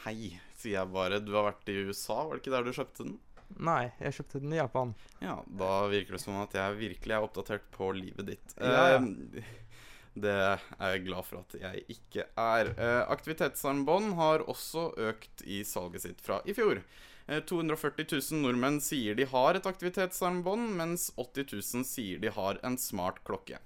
Hei, 0.03 0.33
sier 0.59 0.77
jeg 0.81 0.91
bare. 0.91 1.19
Du 1.23 1.31
har 1.33 1.45
vært 1.49 1.69
i 1.71 1.77
USA, 1.88 2.21
var 2.27 2.36
det 2.38 2.43
ikke 2.43 2.53
der 2.53 2.65
du 2.67 2.73
kjøpte 2.75 3.05
den? 3.07 3.17
Nei, 3.63 3.91
jeg 4.01 4.15
kjøpte 4.17 4.39
den 4.43 4.53
i 4.53 4.57
Japan. 4.59 4.93
Ja, 5.21 5.36
da 5.47 5.73
virker 5.91 6.17
det 6.17 6.21
som 6.23 6.36
at 6.41 6.53
jeg 6.57 6.77
virkelig 6.79 7.15
er 7.15 7.25
oppdatert 7.25 7.67
på 7.75 7.91
livet 7.95 8.31
ditt. 8.33 8.55
Ja, 8.59 8.97
ja. 8.97 8.99
Eh, 10.15 10.21
Det 10.21 10.32
er 10.80 10.91
jeg 10.93 11.06
glad 11.06 11.26
for 11.26 11.39
at 11.39 11.56
jeg 11.60 11.86
ikke 11.89 12.26
er. 12.38 12.69
Eh, 12.78 13.12
aktivitetsarmbånd 13.12 14.13
har 14.15 14.39
også 14.47 14.93
økt 14.97 15.41
i 15.45 15.63
salget 15.63 16.02
sitt 16.02 16.21
fra 16.21 16.41
i 16.45 16.54
fjor. 16.54 16.84
Eh, 17.28 17.39
240 17.41 18.06
000 18.06 18.41
nordmenn 18.43 18.80
sier 18.82 19.15
de 19.15 19.26
har 19.26 19.56
et 19.56 19.65
aktivitetsarmbånd, 19.65 20.76
mens 20.78 21.12
80 21.17 21.54
000 21.54 21.84
sier 21.86 22.19
de 22.19 22.30
har 22.30 22.60
en 22.63 22.78
smart 22.78 23.23
klokke. 23.23 23.58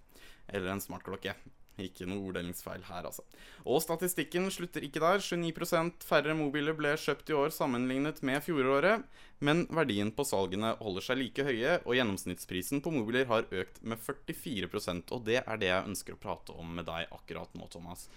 Eller 0.48 0.72
en 0.72 0.80
smartklokke. 0.82 1.34
Ikke 1.78 2.08
noe 2.10 2.24
orddelingsfeil 2.26 2.82
her, 2.88 3.06
altså. 3.06 3.22
Og 3.70 3.84
statistikken 3.84 4.48
slutter 4.54 4.82
ikke 4.86 5.02
der. 5.04 5.22
29% 5.22 6.06
færre 6.08 6.34
mobiler 6.38 6.74
ble 6.78 6.96
kjøpt 6.98 7.30
i 7.30 7.38
år 7.38 7.54
sammenlignet 7.54 8.24
med 8.26 8.42
fjoråret. 8.46 9.06
Men 9.46 9.68
verdien 9.70 10.10
på 10.10 10.26
salgene 10.26 10.74
holder 10.82 11.06
seg 11.06 11.22
like 11.22 11.46
høye, 11.46 11.78
og 11.86 11.94
gjennomsnittsprisen 12.00 12.82
på 12.82 12.96
mobiler 12.96 13.30
har 13.30 13.46
økt 13.54 13.78
med 13.86 14.02
44% 14.02 15.14
Og 15.14 15.26
det 15.30 15.44
er 15.44 15.62
det 15.62 15.70
jeg 15.70 15.92
ønsker 15.92 16.18
å 16.18 16.22
prate 16.22 16.58
om 16.58 16.74
med 16.80 16.90
deg 16.90 17.14
akkurat 17.14 17.54
nå, 17.54 17.70
Thomas. 17.70 18.08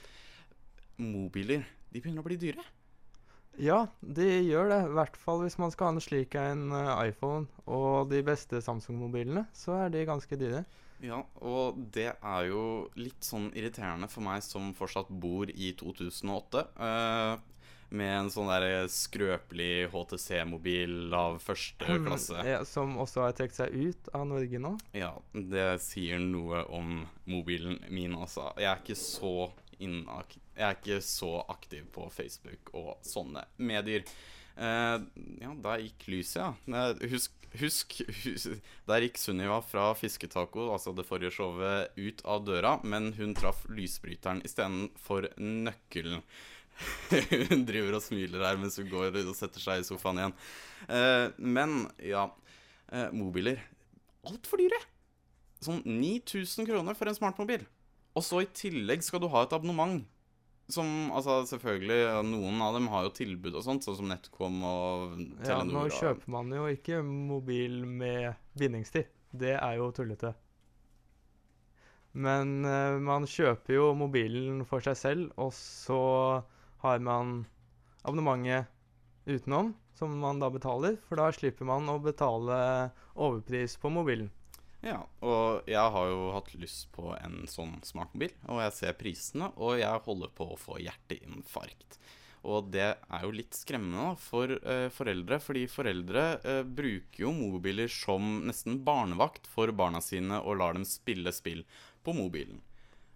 Mobiler, 0.97 1.69
de 1.93 2.01
begynner 2.01 2.25
å 2.25 2.31
bli 2.31 2.41
dyre. 2.41 2.65
Ja, 3.61 3.87
de 4.01 4.29
gjør 4.47 4.71
det. 4.71 4.83
I 4.87 4.95
hvert 4.97 5.17
fall 5.21 5.43
hvis 5.45 5.59
man 5.61 5.73
skal 5.75 5.91
ha 5.91 5.97
en 5.97 6.05
slik 6.05 6.37
en 6.39 6.71
eh, 6.73 7.09
iPhone 7.11 7.49
og 7.69 8.09
de 8.13 8.23
beste 8.25 8.63
Samsung-mobilene, 8.65 9.45
så 9.53 9.83
er 9.85 9.93
de 9.93 10.07
ganske 10.09 10.39
dyre. 10.41 10.65
Ja, 11.03 11.23
og 11.41 11.79
det 11.95 12.11
er 12.21 12.49
jo 12.51 12.65
litt 13.01 13.25
sånn 13.25 13.51
irriterende 13.57 14.09
for 14.13 14.25
meg 14.27 14.43
som 14.45 14.73
fortsatt 14.77 15.09
bor 15.23 15.49
i 15.51 15.73
2008. 15.79 16.67
Eh, 16.77 17.39
med 17.91 18.13
en 18.21 18.29
sånn 18.31 18.47
der 18.47 18.87
skrøpelig 18.93 19.89
HTC-mobil 19.91 21.15
av 21.17 21.41
første 21.43 21.97
klasse. 22.05 22.37
Mm, 22.39 22.47
Ja, 22.53 22.61
som 22.65 22.93
også 23.03 23.25
har 23.25 23.33
trukket 23.35 23.57
seg 23.59 23.75
ut 23.75 24.11
av 24.15 24.29
Norge 24.31 24.61
nå. 24.63 24.77
Ja, 24.95 25.13
det 25.35 25.81
sier 25.83 26.21
noe 26.23 26.63
om 26.71 27.01
mobilen 27.27 27.81
min, 27.91 28.15
altså. 28.15 28.53
Jeg 28.61 28.71
er 28.71 28.85
ikke 28.85 28.99
så 29.01 29.35
Jeg 29.81 30.67
er 30.69 30.75
ikke 30.77 31.01
så 31.01 31.39
aktiv 31.49 31.87
på 31.95 32.11
Facebook 32.13 32.69
og 32.77 32.99
sånne 33.03 33.47
medier. 33.57 34.05
Eh, 34.61 34.97
ja, 35.41 35.53
der 35.65 35.85
gikk 35.87 36.09
lyset, 36.13 36.43
ja. 36.43 36.89
Husk, 37.11 37.37
Husk, 37.59 37.97
husk, 38.23 38.61
Der 38.87 39.03
gikk 39.03 39.17
Sunniva 39.19 39.57
fra 39.67 39.89
Fisketaco, 39.99 40.69
altså 40.71 40.93
det 40.95 41.07
forrige 41.09 41.33
showet, 41.35 41.97
ut 41.99 42.23
av 42.23 42.45
døra, 42.47 42.77
men 42.87 43.11
hun 43.17 43.35
traff 43.35 43.65
lysbryteren 43.67 44.45
istedenfor 44.47 45.33
nøkkelen. 45.41 46.23
hun 47.51 47.67
driver 47.69 47.99
og 47.99 48.05
smiler 48.05 48.45
her 48.47 48.61
mens 48.61 48.79
hun 48.81 48.89
går 48.89 49.19
og 49.25 49.35
setter 49.37 49.63
seg 49.63 49.83
i 49.83 49.89
sofaen 49.89 50.23
igjen. 50.23 50.37
Eh, 50.87 51.27
men 51.43 51.83
ja, 52.07 52.29
eh, 52.95 53.11
mobiler 53.11 53.59
altfor 54.31 54.63
dyre. 54.63 54.79
Sånn 55.61 55.83
9000 55.85 56.69
kroner 56.69 56.97
for 56.97 57.11
en 57.11 57.19
smartmobil. 57.19 57.67
Og 58.17 58.25
så 58.25 58.45
i 58.45 58.49
tillegg 58.57 59.03
skal 59.05 59.23
du 59.23 59.29
ha 59.33 59.45
et 59.45 59.53
abonnement. 59.57 60.01
Som 60.71 61.11
altså 61.17 61.41
selvfølgelig 61.51 62.23
Noen 62.29 62.61
av 62.63 62.77
dem 62.77 62.87
har 62.93 63.07
jo 63.07 63.15
tilbud 63.17 63.57
og 63.57 63.65
sånt, 63.67 63.87
sånn 63.87 63.97
som 63.99 64.11
NetCom 64.11 64.61
og 64.67 65.17
Telenor. 65.43 65.49
Ja, 65.49 65.65
nå 65.65 65.83
kjøper 65.97 66.37
man 66.37 66.53
jo 66.55 66.69
ikke 66.71 67.01
mobil 67.07 67.81
med 67.89 68.39
bindingstid. 68.59 69.11
Det 69.31 69.57
er 69.57 69.77
jo 69.79 69.91
tullete. 69.95 70.35
Men 72.13 72.65
uh, 72.67 72.99
man 72.99 73.27
kjøper 73.31 73.77
jo 73.77 73.93
mobilen 73.95 74.65
for 74.67 74.83
seg 74.83 74.99
selv, 74.99 75.29
og 75.39 75.53
så 75.55 76.01
har 76.83 77.03
man 77.07 77.45
abonnementet 78.03 78.67
utenom, 79.31 79.75
som 79.95 80.17
man 80.19 80.41
da 80.43 80.49
betaler. 80.51 80.99
For 81.07 81.21
da 81.21 81.29
slipper 81.35 81.69
man 81.69 81.87
å 81.93 82.01
betale 82.03 82.59
overpris 83.15 83.77
på 83.79 83.93
mobilen. 83.95 84.31
Ja, 84.81 85.03
og 85.21 85.69
jeg 85.69 85.93
har 85.95 86.07
jo 86.09 86.31
hatt 86.33 86.55
lyst 86.57 86.89
på 86.95 87.11
en 87.19 87.43
sånn 87.51 87.75
smartmobil, 87.85 88.33
og 88.49 88.63
jeg 88.65 88.77
ser 88.79 88.97
prisene, 88.97 89.51
og 89.61 89.77
jeg 89.83 90.07
holder 90.07 90.33
på 90.33 90.47
å 90.55 90.61
få 90.61 90.79
hjerteinfarkt. 90.81 91.99
Og 92.49 92.71
det 92.73 92.87
er 92.97 93.25
jo 93.27 93.35
litt 93.37 93.53
skremmende 93.53 94.15
for 94.17 94.55
eh, 94.57 94.87
foreldre, 94.95 95.37
fordi 95.45 95.67
foreldre 95.69 96.25
eh, 96.41 96.63
bruker 96.65 97.27
jo 97.27 97.35
mobiler 97.37 97.93
som 97.93 98.39
nesten 98.49 98.79
barnevakt 98.87 99.51
for 99.53 99.69
barna 99.77 100.01
sine 100.01 100.41
og 100.41 100.57
lar 100.63 100.79
dem 100.79 100.87
spille 100.89 101.35
spill 101.37 101.67
på 102.01 102.17
mobilen. 102.17 102.63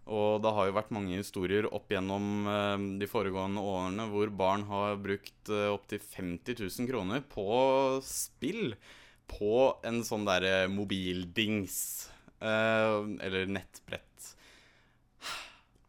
Og 0.04 0.42
det 0.44 0.52
har 0.52 0.68
jo 0.68 0.76
vært 0.76 0.92
mange 0.92 1.16
historier 1.16 1.64
opp 1.72 1.88
gjennom 1.88 2.50
eh, 2.52 2.84
de 3.00 3.08
foregående 3.08 3.64
årene 3.64 4.10
hvor 4.12 4.34
barn 4.36 4.66
har 4.68 5.00
brukt 5.00 5.48
eh, 5.48 5.70
opptil 5.72 6.04
50 6.04 6.60
000 6.60 6.90
kroner 6.92 7.24
på 7.24 7.48
spill 8.04 8.76
på 9.28 9.76
en 9.84 10.02
sånn 10.06 10.26
derre 10.28 10.66
mobildings. 10.68 12.10
eh, 12.44 12.98
eller 13.24 13.46
nettbrett. 13.48 14.34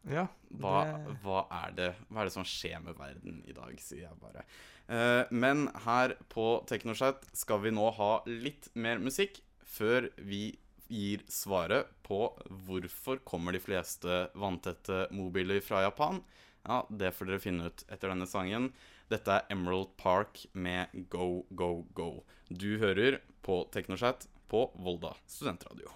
Ja, 0.07 0.27
Hva, 0.53 0.83
det- 0.85 1.15
hva, 1.23 1.41
er 1.51 1.71
det, 1.75 1.95
hva 2.09 2.21
er 2.21 2.25
det 2.29 2.33
som 2.35 2.45
skjer 2.45 2.79
med 2.83 2.95
verden 2.95 3.43
i 3.47 3.51
dag, 3.51 3.73
sier 3.81 4.05
jeg 4.05 4.19
bare. 4.21 4.43
Eh, 4.87 5.25
men 5.31 5.67
her 5.83 6.13
på 6.29 6.63
Teknoshat 6.69 7.25
skal 7.33 7.59
vi 7.59 7.71
nå 7.71 7.89
ha 7.97 8.21
litt 8.29 8.69
mer 8.75 8.99
musikk 8.99 9.41
før 9.65 10.11
vi 10.17 10.57
gir 10.87 11.23
svaret 11.27 11.87
på 12.03 12.19
hvorfor 12.67 13.17
kommer 13.25 13.51
de 13.51 13.59
fleste 13.59 14.29
vanntette 14.37 15.07
mobiler 15.11 15.59
fra 15.65 15.81
Japan. 15.81 16.21
Ja, 16.65 16.83
Det 16.89 17.11
får 17.13 17.25
dere 17.25 17.39
finne 17.41 17.65
ut 17.71 17.83
etter 17.89 18.09
denne 18.13 18.27
sangen. 18.29 18.71
Dette 19.09 19.31
er 19.31 19.45
Emerald 19.53 19.97
Park 19.97 20.45
med 20.53 20.85
Go, 21.09 21.43
Go, 21.55 21.83
Go. 21.93 22.23
Du 22.49 22.77
hører 22.77 23.19
på 23.41 23.67
Teknoshat 23.71 24.27
på 24.49 24.71
Volda 24.81 25.13
studentradio. 25.27 25.91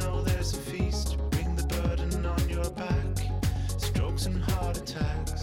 Know 0.00 0.22
there's 0.22 0.52
a 0.52 0.56
feast. 0.56 1.16
Bring 1.30 1.54
the 1.56 1.66
burden 1.66 2.26
on 2.26 2.48
your 2.48 2.68
back. 2.70 3.16
Strokes 3.78 4.26
and 4.26 4.42
heart 4.44 4.76
attacks. 4.76 5.37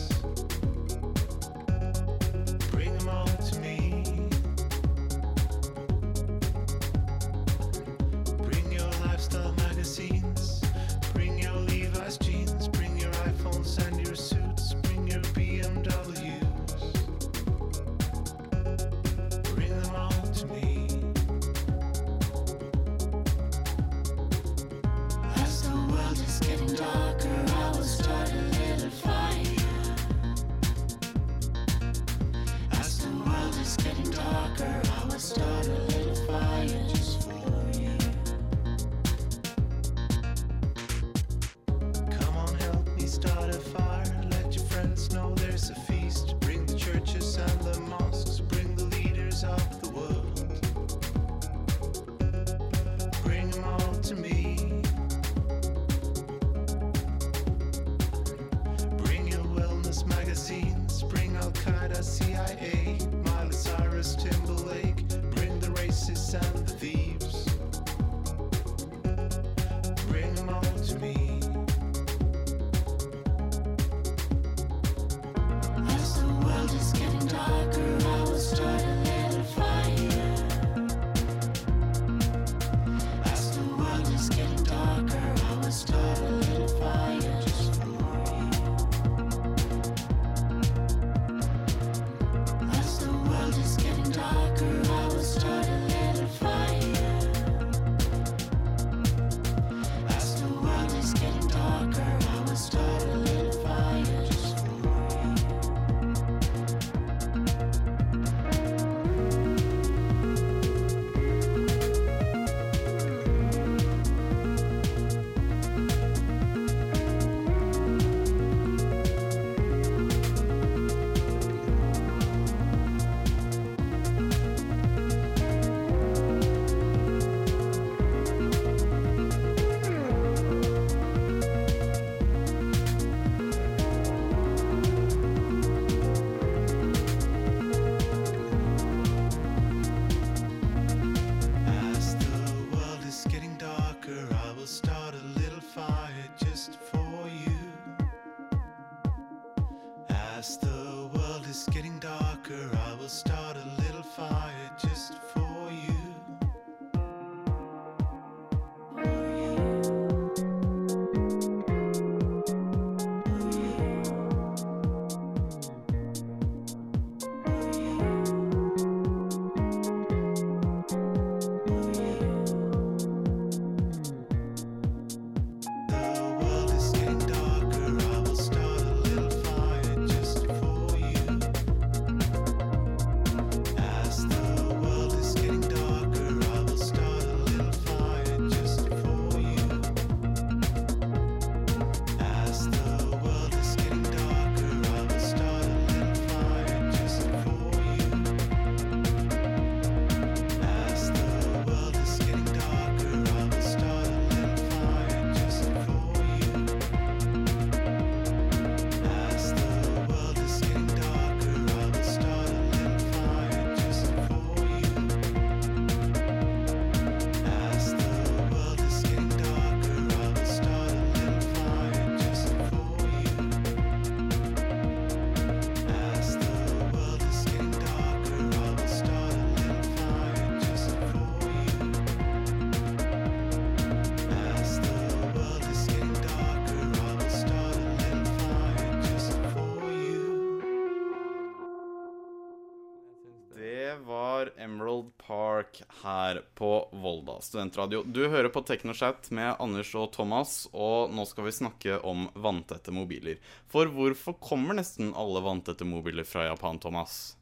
Studentradio. 247.43 248.03
Du 248.03 248.21
hører 248.31 248.51
på 248.53 248.61
Teknochat 248.65 249.31
med 249.35 249.55
Anders 249.59 249.89
og 249.97 250.11
Thomas, 250.15 250.65
og 250.71 251.13
nå 251.15 251.25
skal 251.29 251.47
vi 251.47 251.55
snakke 251.55 251.97
om 252.05 252.27
vanntette 252.39 252.93
mobiler. 252.95 253.41
For 253.71 253.91
hvorfor 253.91 254.37
kommer 254.39 254.77
nesten 254.77 255.13
alle 255.17 255.43
vanntette 255.45 255.87
mobiler 255.87 256.27
fra 256.27 256.47
Japan, 256.49 256.79
Thomas? 256.79 257.35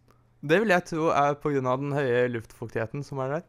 Det 0.43 0.59
vil 0.63 0.73
jeg 0.73 0.87
tro 0.89 1.11
er 1.15 1.37
pga. 1.39 1.61
den 1.61 1.93
høye 1.95 2.25
luftfuktigheten 2.33 3.05
som 3.07 3.21
er 3.23 3.37
der. 3.37 3.45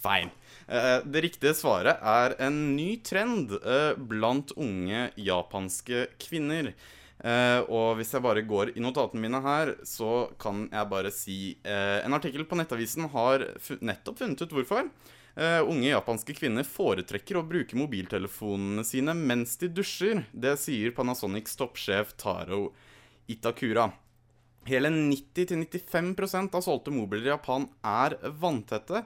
Feil. 0.00 0.30
Eh, 0.68 1.00
Det 1.04 1.22
riktige 1.26 1.54
svaret 1.54 2.00
er 2.00 2.36
en 2.40 2.76
ny 2.76 3.02
trend 3.04 3.52
eh, 3.60 3.92
blant 3.96 4.52
unge 4.56 5.10
japanske 5.16 6.06
kvinner. 6.18 6.72
Uh, 7.20 7.60
og 7.68 7.98
hvis 7.98 8.14
jeg 8.14 8.24
bare 8.24 8.40
går 8.48 8.70
i 8.72 8.80
notatene 8.80 9.20
mine 9.20 9.42
her, 9.44 9.74
så 9.84 10.30
kan 10.40 10.62
jeg 10.72 10.88
bare 10.88 11.10
si 11.12 11.34
uh, 11.66 12.00
En 12.00 12.16
artikkel 12.16 12.46
på 12.48 12.56
Nettavisen 12.56 13.10
har 13.12 13.44
fu 13.60 13.74
nettopp 13.84 14.22
funnet 14.22 14.40
ut 14.40 14.54
hvorfor. 14.56 14.88
Eh, 15.40 15.62
unge 15.64 15.88
japanske 15.88 16.34
kvinner 16.36 16.66
foretrekker 16.68 17.38
å 17.40 17.46
bruke 17.48 17.78
mobiltelefonene 17.78 18.82
sine 18.84 19.14
mens 19.16 19.54
de 19.62 19.70
dusjer. 19.72 20.26
Det 20.36 20.52
sier 20.60 20.92
Panasonics 20.92 21.56
toppsjef 21.56 22.12
Taro 22.20 22.74
Itakura. 23.32 23.86
Hele 24.68 24.90
90-95% 24.92 26.58
av 26.58 26.66
solgte 26.66 26.92
mobiler 26.92 27.30
i 27.30 27.32
Japan 27.32 27.64
er 27.80 28.18
vanntette. 28.42 29.00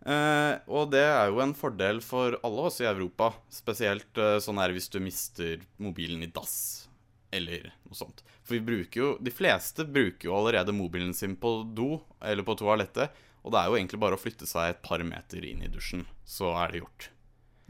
Uh, 0.00 0.60
og 0.68 0.92
det 0.92 1.04
er 1.04 1.28
jo 1.28 1.40
en 1.44 1.56
fordel 1.56 2.00
for 2.04 2.36
alle 2.44 2.68
oss 2.68 2.82
i 2.84 2.88
Europa. 2.88 3.30
Spesielt 3.52 4.20
uh, 4.20 4.36
sånn 4.40 4.60
er 4.60 4.76
hvis 4.76 4.92
du 4.92 5.00
mister 5.00 5.64
mobilen 5.80 6.20
i 6.24 6.28
dass 6.28 6.90
eller 7.32 7.70
noe 7.86 7.96
sånt. 7.96 8.20
For 8.42 8.58
vi 8.58 8.64
bruker 8.66 9.00
jo 9.00 9.10
De 9.22 9.30
fleste 9.30 9.84
bruker 9.86 10.28
jo 10.28 10.34
allerede 10.34 10.74
mobilen 10.74 11.12
sin 11.14 11.36
på 11.40 11.60
do 11.64 12.00
eller 12.20 12.44
på 12.44 12.58
toalettet. 12.60 13.16
Og 13.44 13.52
det 13.54 13.60
er 13.60 13.70
jo 13.70 13.76
egentlig 13.78 14.00
bare 14.02 14.16
å 14.18 14.20
flytte 14.20 14.46
seg 14.48 14.74
et 14.74 14.82
par 14.84 15.02
meter 15.06 15.44
inn 15.48 15.62
i 15.64 15.70
dusjen, 15.72 16.04
så 16.28 16.50
er 16.60 16.72
det 16.74 16.82
gjort. 16.82 17.08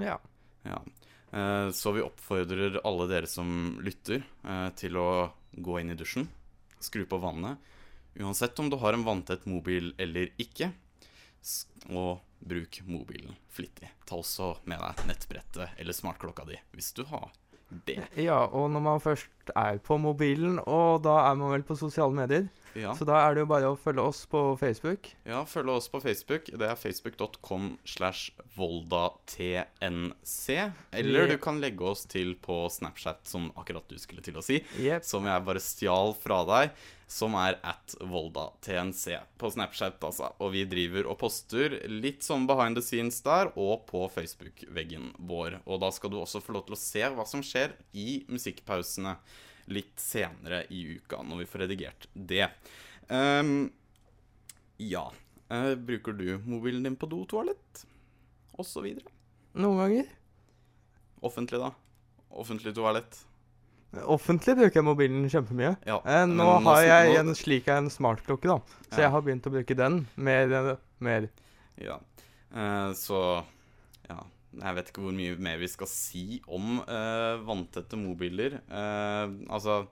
Ja. 0.03 0.17
Ja. 0.67 0.81
Eh, 1.33 1.71
Så 1.71 1.93
vi 1.95 2.03
oppfordrer 2.03 2.81
alle 2.85 3.07
dere 3.11 3.27
som 3.31 3.79
lytter, 3.85 4.25
eh, 4.45 4.69
til 4.75 4.97
å 4.99 5.31
gå 5.55 5.79
inn 5.81 5.91
i 5.91 5.99
dusjen, 5.99 6.27
skru 6.81 7.05
på 7.07 7.21
vannet, 7.23 7.59
uansett 8.19 8.59
om 8.59 8.69
du 8.71 8.77
har 8.83 8.93
en 8.95 9.05
vanntett 9.07 9.47
mobil 9.47 9.93
eller 9.99 10.33
ikke, 10.43 10.73
og 11.91 12.21
bruk 12.41 12.81
mobilen 12.89 13.37
flittig. 13.53 13.89
Ta 14.09 14.17
også 14.21 14.55
med 14.69 14.81
deg 14.81 15.05
nettbrettet 15.09 15.79
eller 15.81 15.97
smartklokka 15.97 16.47
di, 16.49 16.59
hvis 16.75 16.93
du 16.97 17.05
har 17.09 17.31
det. 17.87 18.01
Ja, 18.19 18.43
og 18.49 18.71
når 18.75 18.83
man 18.83 19.01
først 19.03 19.53
er 19.55 19.79
på 19.79 19.99
mobilen, 20.03 20.59
og 20.67 21.03
da 21.07 21.31
er 21.31 21.37
man 21.39 21.53
vel 21.55 21.63
på 21.69 21.77
sosiale 21.79 22.17
medier, 22.17 22.49
Ja. 22.75 22.95
så 22.95 23.07
da 23.09 23.19
er 23.25 23.35
det 23.35 23.45
jo 23.45 23.49
bare 23.51 23.71
å 23.73 23.79
følge 23.79 24.05
oss 24.13 24.23
på 24.31 24.43
Facebook. 24.61 25.11
Ja, 25.29 25.43
følg 25.49 25.73
oss 25.75 25.89
på 25.91 26.01
Facebook. 26.03 26.51
Det 26.53 26.67
er 26.67 26.79
facebook.com 26.79 27.73
slash 27.85 28.31
voldatnc. 28.57 30.45
Eller 30.93 31.29
du 31.31 31.37
kan 31.43 31.61
legge 31.63 31.85
oss 31.87 32.07
til 32.11 32.37
på 32.43 32.63
Snapchat, 32.71 33.27
som 33.29 33.51
akkurat 33.59 33.87
du 33.91 33.99
skulle 34.01 34.25
til 34.25 34.39
å 34.39 34.45
si. 34.45 34.61
Yep. 34.79 35.07
Som 35.07 35.29
jeg 35.31 35.47
bare 35.47 35.63
stjal 35.65 36.15
fra 36.19 36.43
deg. 36.49 36.81
Som 37.11 37.35
er 37.35 37.57
at 37.67 37.97
voldatnc 38.07 39.03
på 39.41 39.51
Snapchat, 39.51 39.99
altså. 40.07 40.31
Og 40.39 40.55
vi 40.55 40.63
driver 40.71 41.09
og 41.11 41.19
poster 41.25 41.75
litt 41.91 42.23
sånn 42.23 42.47
behind 42.47 42.79
the 42.79 42.85
scenes 42.87 43.19
der, 43.27 43.51
og 43.59 43.87
på 43.91 44.05
Facebook-veggen 44.15 45.11
vår. 45.19 45.59
Og 45.67 45.83
da 45.83 45.91
skal 45.95 46.15
du 46.15 46.21
også 46.21 46.43
få 46.45 46.55
lov 46.55 46.69
til 46.69 46.79
å 46.79 46.83
se 46.85 47.03
hva 47.17 47.27
som 47.27 47.43
skjer 47.43 47.75
i 47.99 48.23
musikkpausene 48.31 49.19
litt 49.71 49.99
senere 50.03 50.65
i 50.75 50.83
uka, 50.97 51.23
når 51.23 51.43
vi 51.45 51.49
får 51.51 51.63
redigert 51.65 52.07
det. 52.15 52.49
Um, 53.09 53.71
ja. 54.83 55.05
Uh, 55.51 55.75
bruker 55.75 56.13
du 56.15 56.39
mobilen 56.47 56.83
din 56.87 56.97
på 56.99 57.09
do, 57.11 57.25
toalett? 57.31 57.85
Og 58.59 58.67
så 58.67 58.83
videre. 58.85 59.11
Noen 59.59 59.81
ganger. 59.83 60.11
Offentlig, 61.27 61.59
da? 61.61 61.73
Offentlig 62.31 62.75
toalett? 62.77 63.19
Offentlig 64.07 64.55
bruker 64.55 64.79
jeg 64.79 64.87
mobilen 64.87 65.25
kjempemye. 65.33 65.73
Ja, 65.89 65.97
Eh, 66.07 66.27
nå 66.31 66.47
har 66.63 66.83
jeg 66.87 67.17
en 67.19 67.35
slik 67.35 67.67
en 67.69 67.89
smartklokke, 67.91 68.47
da. 68.47 68.61
Så 68.91 68.99
Ja. 68.99 69.03
jeg 69.03 69.11
har 69.11 69.23
begynt 69.23 69.47
å 69.49 69.51
bruke 69.51 69.75
den 69.77 70.07
mer. 70.17 70.79
mer. 71.01 71.29
Ja. 71.77 71.99
Eh, 72.55 72.93
så 72.95 73.45
ja. 74.09 74.21
Jeg 74.51 74.77
vet 74.77 74.91
ikke 74.91 75.05
hvor 75.05 75.15
mye 75.15 75.37
mer 75.39 75.61
vi 75.61 75.69
skal 75.71 75.89
si 75.91 76.41
om 76.51 76.81
uh, 76.83 77.39
vanntette 77.47 77.99
mobiler. 77.99 78.59
Uh, 78.67 79.31
altså 79.47 79.85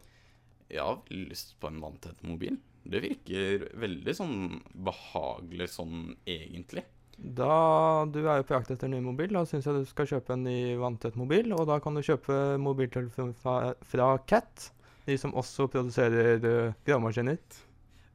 Jeg 0.66 0.82
har 0.82 0.98
lyst 1.14 1.54
på 1.62 1.70
en 1.70 1.78
vanntett 1.82 2.22
mobil. 2.26 2.58
Det 2.88 3.02
virker 3.04 3.68
veldig 3.78 4.14
sånn 4.16 4.38
behagelig 4.72 5.68
sånn 5.76 6.08
egentlig. 6.26 6.84
Da 7.18 8.06
du 8.06 8.20
er 8.22 8.40
jo 8.40 8.46
på 8.46 8.54
jakt 8.54 8.70
etter 8.72 8.90
ny 8.90 9.00
mobil, 9.02 9.32
da 9.34 9.42
syns 9.48 9.66
jeg 9.66 9.80
du 9.80 9.88
skal 9.90 10.06
kjøpe 10.06 10.36
en 10.36 10.44
ny 10.46 10.76
vanntett 10.78 11.18
mobil. 11.18 11.52
Og 11.56 11.66
da 11.70 11.78
kan 11.82 11.98
du 11.98 12.04
kjøpe 12.04 12.58
mobiltelefon 12.62 13.34
fra, 13.42 13.74
fra 13.86 14.12
Cat, 14.30 14.70
de 15.08 15.18
som 15.20 15.34
også 15.38 15.68
produserer 15.72 16.42
uh, 16.44 16.76
gravemaskiner. 16.86 17.40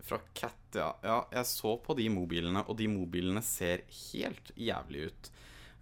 Fra 0.03 0.19
Cat, 0.35 0.59
ja. 0.75 0.91
ja. 1.03 1.21
Jeg 1.31 1.47
så 1.51 1.77
på 1.83 1.95
de 1.99 2.09
mobilene, 2.11 2.63
og 2.67 2.79
de 2.79 2.89
mobilene 2.91 3.43
ser 3.45 3.85
helt 4.11 4.51
jævlig 4.59 5.09
ut. 5.11 5.32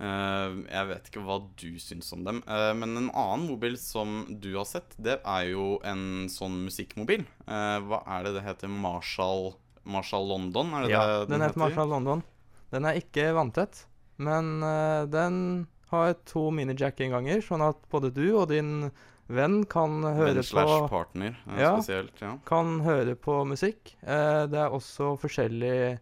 Eh, 0.02 0.54
jeg 0.72 0.88
vet 0.90 1.10
ikke 1.12 1.22
hva 1.28 1.36
du 1.62 1.68
syns 1.82 2.08
om 2.16 2.24
dem, 2.26 2.40
eh, 2.50 2.72
men 2.74 2.96
en 2.98 3.10
annen 3.14 3.44
mobil 3.52 3.76
som 3.78 4.24
du 4.42 4.48
har 4.56 4.66
sett, 4.66 4.96
det 4.98 5.20
er 5.22 5.44
jo 5.52 5.76
en 5.86 6.26
sånn 6.32 6.56
musikkmobil. 6.66 7.22
Eh, 7.46 7.78
hva 7.86 8.00
er 8.18 8.26
det 8.26 8.34
det 8.40 8.44
heter? 8.48 8.72
Marshall, 8.82 9.52
Marshall 9.86 10.26
London? 10.32 10.74
Er 10.74 10.88
det 10.88 10.90
Ja, 10.96 11.04
det 11.22 11.30
den 11.30 11.42
heter 11.46 11.62
Marshall 11.62 11.90
London. 11.94 12.24
Den 12.72 12.86
er 12.90 12.98
ikke 12.98 13.28
vanntett, 13.36 13.86
men 14.18 14.62
den 15.12 15.68
har 15.92 16.14
to 16.26 16.50
mini-jack-innganger, 16.56 17.42
sånn 17.44 17.62
at 17.68 17.76
både 17.92 18.14
du 18.16 18.24
og 18.40 18.48
din 18.50 18.90
venn 19.28 19.66
kan 19.66 20.02
høre 20.04 20.36
Venn 20.40 20.44
slash 20.44 20.72
på 20.86 20.90
partner, 20.90 21.36
Ja. 21.60 21.76
spesielt. 21.78 22.16
Ja. 22.22 22.38
Kan 22.46 22.80
høre 22.82 23.16
på 23.16 23.46
musikk. 23.46 23.94
Det 24.02 24.56
er 24.56 24.72
også 24.72 25.18
forskjellige 25.20 26.00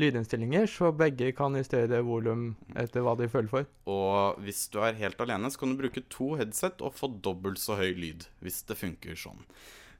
lydinnstillinger, 0.00 0.66
så 0.70 0.92
begge 0.96 1.32
kan 1.36 1.56
justere 1.58 2.02
volum 2.04 2.50
etter 2.78 3.04
hva 3.04 3.16
de 3.18 3.28
føler 3.32 3.50
for. 3.52 3.70
Og 3.90 4.42
hvis 4.44 4.66
du 4.72 4.80
er 4.84 4.98
helt 5.00 5.20
alene, 5.24 5.50
så 5.50 5.62
kan 5.62 5.72
du 5.72 5.80
bruke 5.80 6.04
to 6.12 6.34
headset 6.40 6.84
og 6.84 6.96
få 6.98 7.10
dobbelt 7.24 7.60
så 7.62 7.78
høy 7.80 7.96
lyd. 7.96 8.28
Hvis 8.44 8.62
det 8.68 8.78
funker 8.80 9.18
sånn. 9.18 9.42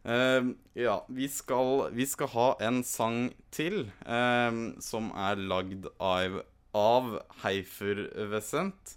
Uh, 0.07 0.53
ja, 0.79 1.01
vi 1.11 1.27
skal, 1.33 1.89
vi 1.97 2.07
skal 2.07 2.31
ha 2.37 2.51
en 2.63 2.85
sang 2.87 3.33
til 3.55 3.89
uh, 4.07 4.53
som 4.85 5.11
er 5.19 5.41
lagd 5.41 5.89
av, 5.99 6.45
av 6.77 7.17
Heifer 7.43 8.07
Vesent. 8.31 8.97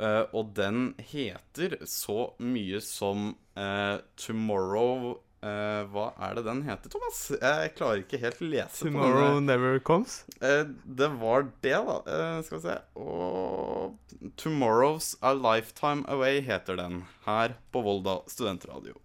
Eh, 0.00 0.24
og 0.32 0.54
den 0.56 0.94
heter 1.12 1.76
så 1.88 2.32
mye 2.40 2.80
som 2.84 3.34
eh, 3.58 4.00
Tomorrow 4.16 5.18
eh, 5.42 5.82
Hva 5.92 6.06
er 6.22 6.38
det 6.38 6.44
den 6.46 6.62
heter, 6.66 6.92
Thomas? 6.92 7.20
Jeg 7.34 7.74
klarer 7.78 8.02
ikke 8.04 8.20
helt 8.22 8.42
å 8.42 8.48
lese 8.54 8.86
Tomorrow. 8.86 9.40
Never 9.42 9.78
Comes. 9.82 10.22
Uh, 10.38 10.64
det 10.84 11.10
var 11.20 11.48
det, 11.64 11.76
da. 11.76 11.98
Uh, 12.06 12.40
skal 12.46 12.58
vi 12.58 12.64
se 12.66 12.78
Og 13.02 13.96
'Tomorrow's 14.38 15.14
A 15.20 15.34
Lifetime 15.34 16.06
Away' 16.08 16.42
heter 16.46 16.78
den 16.78 17.02
her 17.26 17.56
på 17.72 17.82
Volda 17.82 18.20
studentradio. 18.30 18.98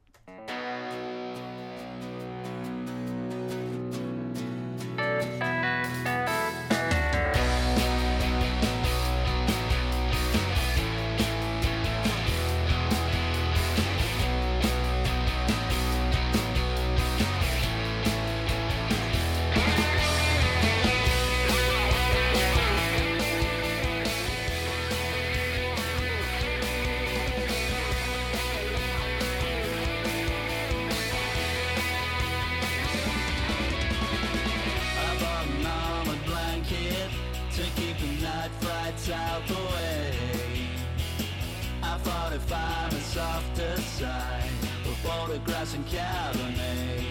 Cabernet. 45.89 47.05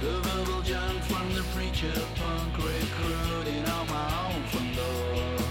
The 0.00 0.10
verbal 0.20 0.62
junk 0.62 1.02
from 1.04 1.34
the 1.34 1.42
preacher 1.54 1.92
punk 2.16 2.56
recruiting 2.56 3.64
on 3.68 3.86
my 3.88 4.32
own 4.32 4.42
front 4.44 4.74
door. 4.74 5.46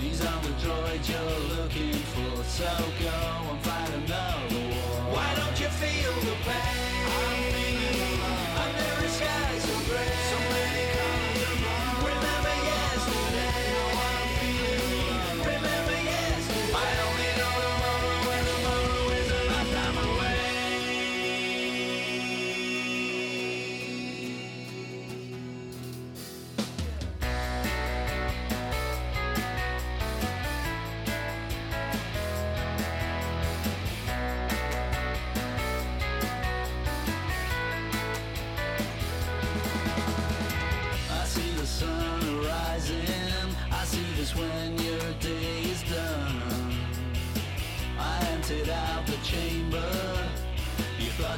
These 0.00 0.24
are 0.24 0.40
the 0.42 0.54
droids 0.64 1.08
you're 1.10 1.56
looking 1.56 1.92
for, 2.12 2.42
so 2.44 2.72
go 3.00 3.51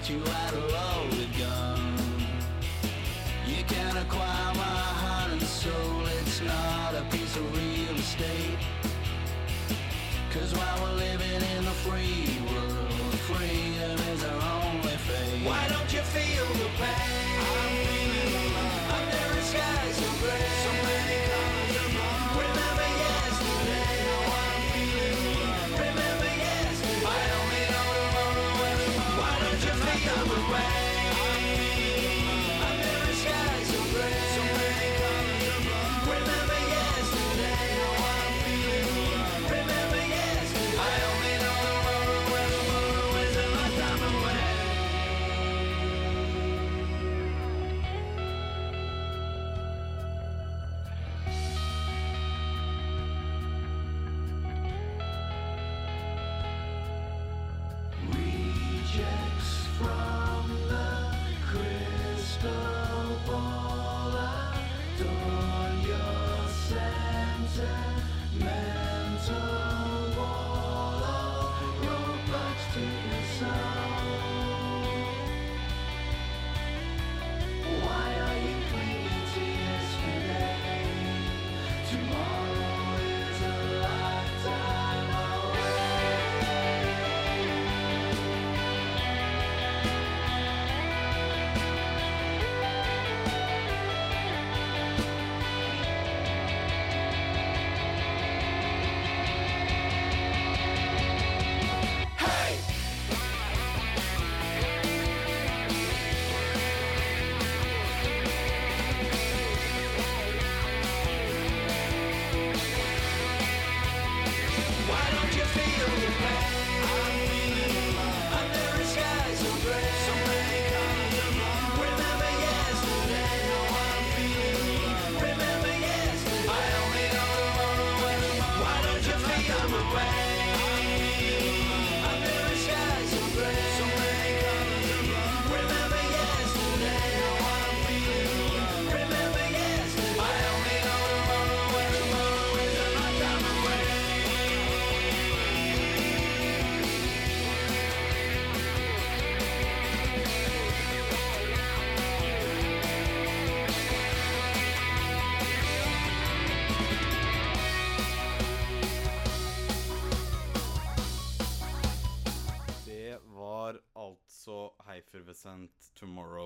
but 0.05 0.13
you 0.13 0.21
had 0.21 0.53
a 0.53 0.61
loaded 0.61 1.39
gun. 1.39 1.97
You 3.47 3.65
can 3.65 3.97
acquire 3.97 4.55
my 4.55 4.81
heart 5.01 5.33
and 5.33 5.43
soul, 5.43 6.07
it's 6.21 6.43
not 6.43 6.95
a 6.95 7.03
piece 7.11 7.37
of 7.37 7.45
real 7.57 7.97
estate. 7.97 8.59
Cause 10.31 10.53
while 10.55 10.79
we're 10.83 10.97
living 10.97 11.43
in 11.57 11.65
a 11.67 11.77
free 11.87 12.37
world, 12.51 13.15
freedom 13.31 13.99
is 14.13 14.25
our 14.25 14.43
only 14.67 14.97
fate. 15.09 15.47
Why 15.47 15.69
don't 15.69 15.91
you 15.93 16.03
feel 16.03 16.47
the 16.63 16.69
pain? 16.81 17.41
I'm 17.57 17.75
feeling 17.89 18.35
alive. 18.45 18.93
Under 18.99 19.39
a 19.39 19.43
sky 19.43 19.91
so 19.93 20.09
gray. 20.21 20.49
So 20.65 20.73
many 20.89 21.24
feel 30.57 30.84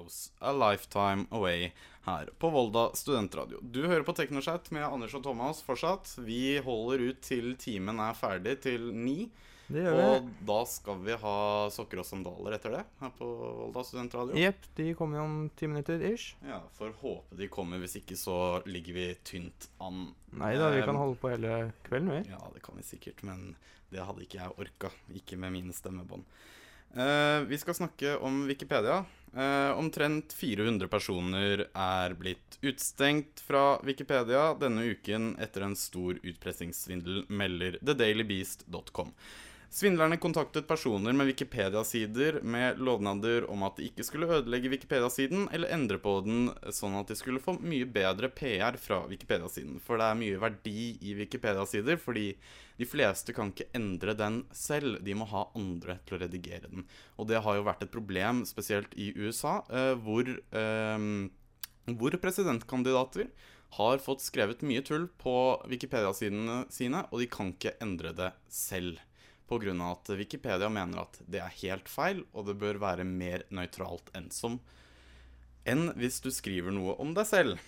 Tomorrows 0.09 0.33
A 0.39 0.53
Lifetime 0.53 1.27
Away 1.31 1.73
her 2.05 2.31
på 2.39 2.51
Volda 2.51 2.91
studentradio. 2.95 3.59
Du 3.63 3.87
hører 3.87 4.03
på 4.03 4.13
Teknoschat 4.13 4.71
med 4.71 4.85
Anders 4.85 5.15
og 5.15 5.23
Thomas 5.23 5.61
fortsatt. 5.63 6.15
Vi 6.25 6.59
holder 6.65 7.11
ut 7.11 7.21
til 7.21 7.57
timen 7.61 8.01
er 8.01 8.17
ferdig, 8.17 8.61
til 8.65 8.89
ni. 8.95 9.29
Det 9.69 9.83
gjør 9.85 9.97
vi. 9.99 10.05
Og 10.09 10.31
da 10.49 10.59
skal 10.65 11.03
vi 11.05 11.17
ha 11.21 11.35
sokker 11.75 12.01
og 12.01 12.07
sandaler 12.09 12.57
etter 12.57 12.79
det 12.79 12.85
her 13.03 13.13
på 13.19 13.29
Volda 13.29 13.85
studentradio. 13.85 14.39
Jepp, 14.41 14.65
de 14.79 14.95
kommer 14.97 15.21
om 15.21 15.51
ti 15.57 15.69
minutter 15.69 16.01
ish. 16.09 16.39
Ja, 16.41 16.63
Får 16.79 16.97
håpe 17.03 17.37
de 17.37 17.51
kommer. 17.53 17.83
Hvis 17.85 17.99
ikke 18.01 18.17
så 18.17 18.63
ligger 18.65 18.97
vi 18.97 19.09
tynt 19.29 19.69
an. 19.85 20.15
Nei 20.33 20.55
da, 20.57 20.73
vi 20.73 20.87
kan 20.89 20.97
holde 20.97 21.21
på 21.21 21.35
hele 21.35 21.75
kvelden, 21.85 22.15
vi. 22.17 22.33
Ja, 22.33 22.41
det 22.55 22.65
kan 22.65 22.81
vi 22.81 22.89
sikkert, 22.89 23.21
men 23.29 23.51
det 23.93 24.01
hadde 24.01 24.25
ikke 24.25 24.41
jeg 24.41 24.57
orka. 24.57 24.95
Ikke 25.21 25.37
med 25.37 25.53
mine 25.61 25.77
stemmebånd. 25.77 26.25
Uh, 26.97 27.45
vi 27.45 27.59
skal 27.61 27.77
snakke 27.77 28.17
om 28.25 28.47
Wikipedia. 28.49 29.03
Eh, 29.37 29.79
omtrent 29.79 30.33
400 30.33 30.89
personer 30.89 31.67
er 31.73 32.15
blitt 32.19 32.59
utstengt 32.63 33.43
fra 33.45 33.79
Wikipedia 33.85 34.55
denne 34.59 34.87
uken 34.93 35.35
etter 35.43 35.67
en 35.67 35.77
stor 35.77 36.19
utpressingssvindel, 36.23 37.27
melder 37.29 37.79
thedailybeast.com. 37.83 39.13
Svindlerne 39.71 40.17
kontaktet 40.17 40.65
personer 40.67 41.13
med 41.13 41.27
Wikipedia-sider 41.29 42.39
med 42.41 42.79
lovnader 42.81 43.45
om 43.53 43.67
at 43.67 43.77
de 43.77 43.91
ikke 43.91 44.05
skulle 44.07 44.29
ødelegge 44.33 44.71
Wikipedia-siden 44.73 45.45
eller 45.53 45.75
endre 45.77 45.99
på 46.01 46.15
den, 46.25 46.47
sånn 46.73 46.97
at 46.97 47.11
de 47.13 47.17
skulle 47.19 47.43
få 47.45 47.59
mye 47.61 47.85
bedre 47.85 48.31
PR 48.33 48.79
fra 48.81 49.03
Wikipedia-siden. 49.11 49.77
For 49.85 50.01
det 50.01 50.07
er 50.09 50.17
mye 50.23 50.39
verdi 50.41 50.87
i 51.05 51.13
Wikipedia-sider, 51.19 52.01
fordi 52.01 52.31
de 52.81 52.89
fleste 52.89 53.35
kan 53.37 53.53
ikke 53.53 53.69
endre 53.77 54.15
den 54.17 54.39
selv. 54.57 55.03
De 55.05 55.17
må 55.21 55.29
ha 55.29 55.45
andre 55.59 55.99
til 56.09 56.17
å 56.17 56.23
redigere 56.23 56.73
den. 56.73 56.87
Og 57.21 57.29
det 57.29 57.43
har 57.45 57.59
jo 57.59 57.67
vært 57.69 57.85
et 57.85 57.93
problem, 57.93 58.47
spesielt 58.49 58.97
i 58.97 59.11
USA, 59.21 59.59
eh, 59.69 59.93
hvor, 60.01 60.33
eh, 60.33 61.05
hvor 61.93 62.17
presidentkandidater 62.25 63.29
har 63.77 64.01
fått 64.01 64.25
skrevet 64.25 64.65
mye 64.65 64.81
tull 64.81 65.11
på 65.21 65.37
Wikipedia-sidene 65.69 66.63
sine, 66.73 67.05
og 67.13 67.21
de 67.21 67.29
kan 67.29 67.53
ikke 67.53 67.77
endre 67.85 68.17
det 68.17 68.33
selv. 68.49 68.97
Pga. 69.49 69.75
at 69.91 70.11
Wikipedia 70.19 70.69
mener 70.69 71.03
at 71.07 71.19
det 71.27 71.41
er 71.41 71.59
helt 71.63 71.89
feil, 71.89 72.23
og 72.33 72.47
det 72.47 72.59
bør 72.61 72.81
være 72.83 73.05
mer 73.09 73.47
nøytralt 73.51 74.13
enn 74.17 74.31
som 74.35 74.61
enn 75.69 75.91
hvis 75.99 76.21
du 76.25 76.31
skriver 76.33 76.73
noe 76.73 76.95
om 77.03 77.13
deg 77.17 77.29
selv. 77.29 77.59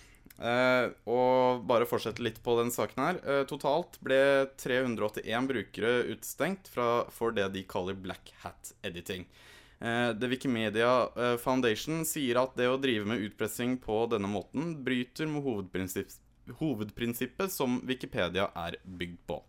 Eh, 0.41 0.87
og 1.11 1.65
bare 1.69 1.85
fortsette 1.85 2.23
litt 2.23 2.39
på 2.41 2.55
den 2.57 2.71
saken 2.73 3.03
her. 3.03 3.19
Eh, 3.21 3.43
totalt 3.49 3.99
ble 4.01 4.47
381 4.61 5.49
brukere 5.49 5.93
utestengt 6.09 6.71
for 6.71 7.35
det 7.35 7.51
de 7.53 7.65
kaller 7.69 7.97
black 7.97 8.33
hat 8.41 8.73
editing. 8.81 9.27
Eh, 9.81 10.09
The 10.17 10.27
Wikimedia 10.27 11.09
eh, 11.17 11.35
Foundation 11.41 12.05
sier 12.05 12.41
at 12.41 12.57
det 12.57 12.69
å 12.69 12.79
drive 12.81 13.07
med 13.09 13.21
utpressing 13.27 13.77
på 13.81 14.03
denne 14.11 14.29
måten 14.29 14.75
bryter 14.85 15.29
med 15.29 15.45
hovedprinsipp, 15.45 16.13
hovedprinsippet 16.59 17.53
som 17.53 17.79
Wikipedia 17.89 18.49
er 18.57 18.77
bygd 18.85 19.21
på. 19.29 19.39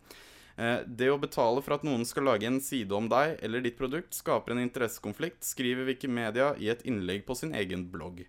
Eh, 0.55 0.79
Det 0.85 1.09
å 1.09 1.19
betale 1.19 1.61
for 1.65 1.77
at 1.77 1.85
noen 1.87 2.05
skal 2.05 2.27
lage 2.29 2.47
en 2.47 2.61
side 2.61 2.93
om 2.93 3.09
deg 3.09 3.37
eller 3.43 3.63
ditt 3.63 3.77
produkt, 3.79 4.13
skaper 4.13 4.53
en 4.53 4.63
interessekonflikt, 4.63 5.41
skriver 5.45 5.87
Wikimedia 5.89 6.53
i 6.61 6.69
et 6.73 6.83
innlegg 6.85 7.25
på 7.25 7.37
sin 7.37 7.55
egen 7.57 7.87
blogg. 7.91 8.25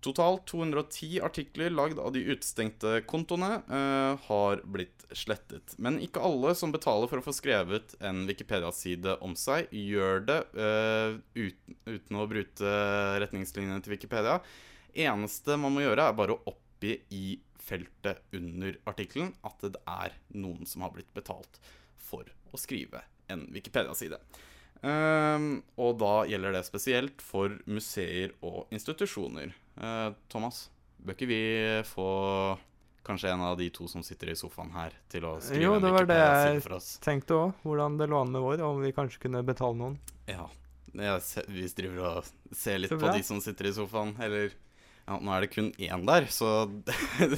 Totalt 0.00 0.46
210 0.48 1.20
artikler 1.20 1.68
lagd 1.68 1.98
av 2.00 2.14
de 2.14 2.22
utestengte 2.24 3.02
kontoene 3.04 3.58
uh, 3.68 4.16
har 4.30 4.62
blitt 4.64 5.04
slettet. 5.12 5.74
Men 5.76 5.98
ikke 6.00 6.22
alle 6.24 6.54
som 6.56 6.72
betaler 6.72 7.10
for 7.10 7.20
å 7.20 7.24
få 7.26 7.34
skrevet 7.36 7.92
en 8.00 8.22
Wikipedia-side 8.24 9.18
om 9.20 9.34
seg, 9.36 9.68
gjør 9.68 10.24
det 10.24 10.38
uh, 10.56 11.20
uten, 11.36 11.76
uten 11.84 12.16
å 12.16 12.24
bryte 12.30 12.72
retningslinjene 13.20 13.84
til 13.84 13.98
Wikipedia. 13.98 14.38
Eneste 15.04 15.60
man 15.60 15.76
må 15.76 15.84
gjøre, 15.84 16.08
er 16.08 16.16
bare 16.16 16.38
å 16.38 16.54
oppgi 16.54 16.96
i 17.12 17.36
feltet 17.70 18.22
under 18.36 18.76
artikkelen 18.90 19.32
at 19.46 19.62
det 19.64 19.80
er 19.86 20.16
noen 20.34 20.66
som 20.68 20.84
har 20.84 20.92
blitt 20.94 21.10
betalt 21.16 21.60
for 22.10 22.26
å 22.50 22.58
skrive 22.60 23.04
en 23.30 23.46
Wikipedia-side. 23.54 24.18
Ehm, 24.82 25.60
og 25.78 25.98
da 26.00 26.14
gjelder 26.28 26.56
det 26.56 26.64
spesielt 26.66 27.22
for 27.24 27.58
museer 27.70 28.34
og 28.40 28.72
institusjoner. 28.74 29.52
Eh, 29.76 30.08
Thomas, 30.32 30.68
bør 31.00 31.16
ikke 31.16 31.30
vi 31.30 31.42
få 31.88 32.08
kanskje 33.06 33.32
en 33.32 33.44
av 33.44 33.58
de 33.58 33.68
to 33.72 33.86
som 33.88 34.02
sitter 34.04 34.32
i 34.32 34.38
sofaen 34.38 34.72
her, 34.74 34.96
til 35.12 35.24
å 35.28 35.36
skrive 35.40 35.64
Jo, 35.64 35.74
en 35.76 35.84
det 35.84 35.92
var 35.94 36.08
det 36.08 36.18
jeg 36.20 36.80
tenkte 37.04 37.36
òg. 37.36 37.52
Hvordan 37.64 38.00
det 38.00 38.08
lå 38.10 38.24
an 38.24 38.32
med 38.34 38.44
vår, 38.44 38.64
om 38.66 38.80
vi 38.84 38.92
kanskje 38.96 39.22
kunne 39.26 39.44
betale 39.46 39.78
noen. 39.78 40.00
Ja. 40.28 40.48
Jeg 40.90 41.44
vi 41.46 41.68
driver 41.78 42.06
og 42.08 42.56
ser 42.56 42.80
litt 42.82 42.90
på 42.90 43.12
de 43.14 43.22
som 43.22 43.38
sitter 43.42 43.68
i 43.70 43.74
sofaen. 43.76 44.16
Eller 44.20 44.56
ja, 45.10 45.18
nå 45.18 45.34
er 45.34 45.44
det 45.44 45.50
kun 45.50 45.72
én 45.74 46.06
der, 46.06 46.30
så 46.30 46.70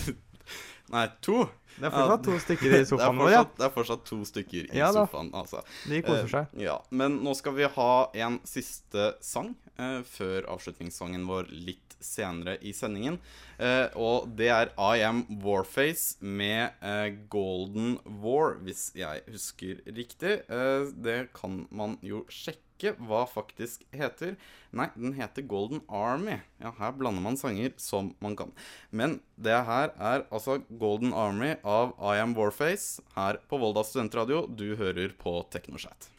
Nei, 0.93 1.07
to. 1.25 1.47
Det 1.79 1.89
er 1.89 1.93
fortsatt 1.95 2.27
to 2.27 2.35
stykker 2.43 2.75
i 2.77 2.81
sofaen 2.91 3.21
vår, 3.23 3.31
ja. 3.33 3.45
Det 3.57 3.65
er 3.65 3.73
fortsatt 3.73 4.03
to 4.05 4.19
stykker 4.29 4.67
i 4.67 4.81
Ja 4.83 4.91
sofaen, 4.93 5.31
altså. 5.33 5.63
De 5.89 6.03
koser 6.05 6.29
seg. 6.29 6.51
seg. 6.51 6.65
ja, 6.67 6.77
Men 6.93 7.23
nå 7.25 7.33
skal 7.39 7.57
vi 7.57 7.71
ha 7.79 7.93
en 8.27 8.37
siste 8.49 9.15
sang 9.25 9.55
uh, 9.81 10.03
før 10.05 10.51
avslutningssangen 10.53 11.25
vår 11.31 11.49
litt 11.49 11.97
senere 12.03 12.59
i 12.67 12.75
sendingen. 12.77 13.17
Uh, 13.57 13.89
og 13.97 14.29
det 14.37 14.51
er 14.53 14.73
I 14.75 15.05
Am 15.07 15.23
Warface 15.41 16.19
med 16.21 16.77
Golden 17.33 17.97
War, 18.21 18.59
hvis 18.67 18.91
jeg 18.99 19.25
husker 19.31 19.81
riktig. 19.87 20.43
Det 21.07 21.19
kan 21.39 21.63
man 21.73 21.97
jo 22.05 22.27
sjekke 22.29 22.72
hva 22.99 23.23
faktisk 23.31 23.85
heter. 23.95 24.35
Nei, 24.75 24.89
den 24.97 25.15
heter 25.15 25.47
Golden 25.47 25.83
Army. 25.89 26.41
Ja, 26.63 26.73
her 26.79 26.95
blander 26.99 27.23
man 27.23 27.39
sanger 27.41 27.73
som 27.81 28.13
man 28.25 28.35
kan. 28.37 28.51
Men 28.91 29.21
det 29.37 29.61
her 29.69 29.95
er 29.95 30.27
altså 30.31 30.59
Golden 30.69 31.15
Army 31.15 31.55
av 31.63 31.95
I 32.03 32.19
Am 32.23 32.35
Warface 32.39 33.05
her 33.15 33.39
på 33.49 33.61
Volda 33.63 33.85
studentradio. 33.87 34.47
Du 34.49 34.75
hører 34.81 35.15
på 35.19 35.39
Teknoshat. 35.55 36.11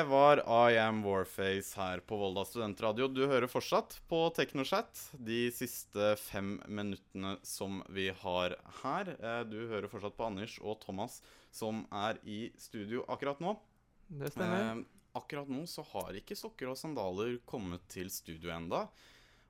Det 0.00 0.06
var 0.08 0.40
I 0.70 0.78
Am 0.78 1.02
Warface 1.04 1.76
her 1.76 2.00
på 2.00 2.16
Volda 2.16 2.40
studentradio. 2.48 3.04
Du 3.12 3.26
hører 3.28 3.44
fortsatt 3.52 3.98
på 4.08 4.20
Teknochat 4.32 4.96
de 5.20 5.50
siste 5.52 6.14
fem 6.16 6.54
minuttene 6.72 7.34
som 7.44 7.82
vi 7.92 8.06
har 8.22 8.54
her. 8.80 9.10
Eh, 9.20 9.42
Du 9.44 9.58
hører 9.68 9.90
fortsatt 9.92 10.16
på 10.16 10.24
Anders 10.24 10.54
og 10.62 10.78
Thomas 10.80 11.18
som 11.52 11.82
er 11.92 12.16
i 12.24 12.38
studio 12.56 13.04
akkurat 13.12 13.44
nå. 13.44 13.52
Det 14.08 14.32
stemmer. 14.32 14.64
Eh, 14.70 14.82
akkurat 15.20 15.52
nå 15.52 15.66
så 15.68 15.84
har 15.92 16.16
ikke 16.16 16.38
sokker 16.46 16.72
og 16.72 16.80
sandaler 16.80 17.36
kommet 17.44 17.84
til 17.92 18.08
studio 18.08 18.54
enda. 18.56 18.86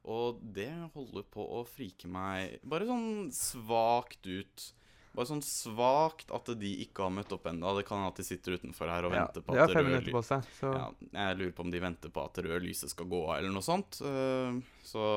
Og 0.02 0.42
det 0.42 0.72
holder 0.96 1.30
på 1.30 1.46
å 1.46 1.62
frike 1.62 2.10
meg 2.10 2.58
bare 2.66 2.90
sånn 2.90 3.30
svakt 3.30 4.26
ut. 4.26 4.72
Bare 5.20 5.28
sånn 5.28 5.42
svakt 5.44 6.30
at 6.32 6.46
de 6.56 6.68
ikke 6.80 7.04
har 7.04 7.10
møtt 7.12 7.32
opp 7.36 7.50
enda. 7.50 7.74
Det 7.76 7.82
kan 7.84 7.98
hende 8.00 8.08
at 8.14 8.20
de 8.22 8.24
sitter 8.24 8.56
utenfor 8.56 8.88
her 8.88 9.04
og 9.04 9.12
Ja, 9.12 9.26
venter 9.26 9.44
på 9.44 9.52
at 9.52 9.68
det 9.68 9.82
røde 9.84 9.98
lyset 10.06 10.28
seg, 10.30 10.46
ja, 10.64 10.86
Jeg 11.12 11.36
lurer 11.36 11.52
på 11.58 11.66
om 11.66 11.72
de 11.74 11.82
venter 11.84 12.14
på 12.14 12.22
at 12.24 12.38
det 12.38 12.44
røde 12.46 12.62
lyset 12.64 12.94
skal 12.94 13.10
gå 13.10 13.20
av, 13.26 13.34
eller 13.36 13.52
noe 13.52 13.66
sånt. 13.66 13.98
Eh, 14.00 14.56
så 14.88 15.10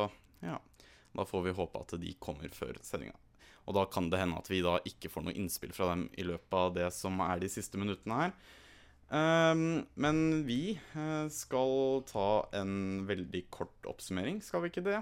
ja. 0.44 0.58
Da 1.14 1.24
får 1.30 1.46
vi 1.46 1.54
håpe 1.56 1.86
at 1.86 1.96
de 2.02 2.12
kommer 2.20 2.52
før 2.52 2.82
sendinga. 2.84 3.16
Og 3.64 3.78
da 3.78 3.86
kan 3.88 4.10
det 4.12 4.20
hende 4.20 4.42
at 4.44 4.52
vi 4.52 4.60
da 4.66 4.76
ikke 4.84 5.14
får 5.14 5.24
noe 5.30 5.38
innspill 5.40 5.72
fra 5.72 5.94
dem 5.94 6.10
i 6.20 6.28
løpet 6.28 6.60
av 6.60 6.76
det 6.76 6.90
som 6.92 7.24
er 7.24 7.40
de 7.40 7.54
siste 7.54 7.80
minuttene 7.80 8.20
her. 8.26 8.36
Ehm, 9.14 9.86
men 9.96 10.20
vi 10.48 10.74
eh, 10.76 11.28
skal 11.32 12.04
ta 12.10 12.50
en 12.60 13.06
veldig 13.08 13.46
kort 13.54 13.88
oppsummering, 13.88 14.42
skal 14.44 14.66
vi 14.66 14.74
ikke 14.74 14.84
det? 14.90 15.00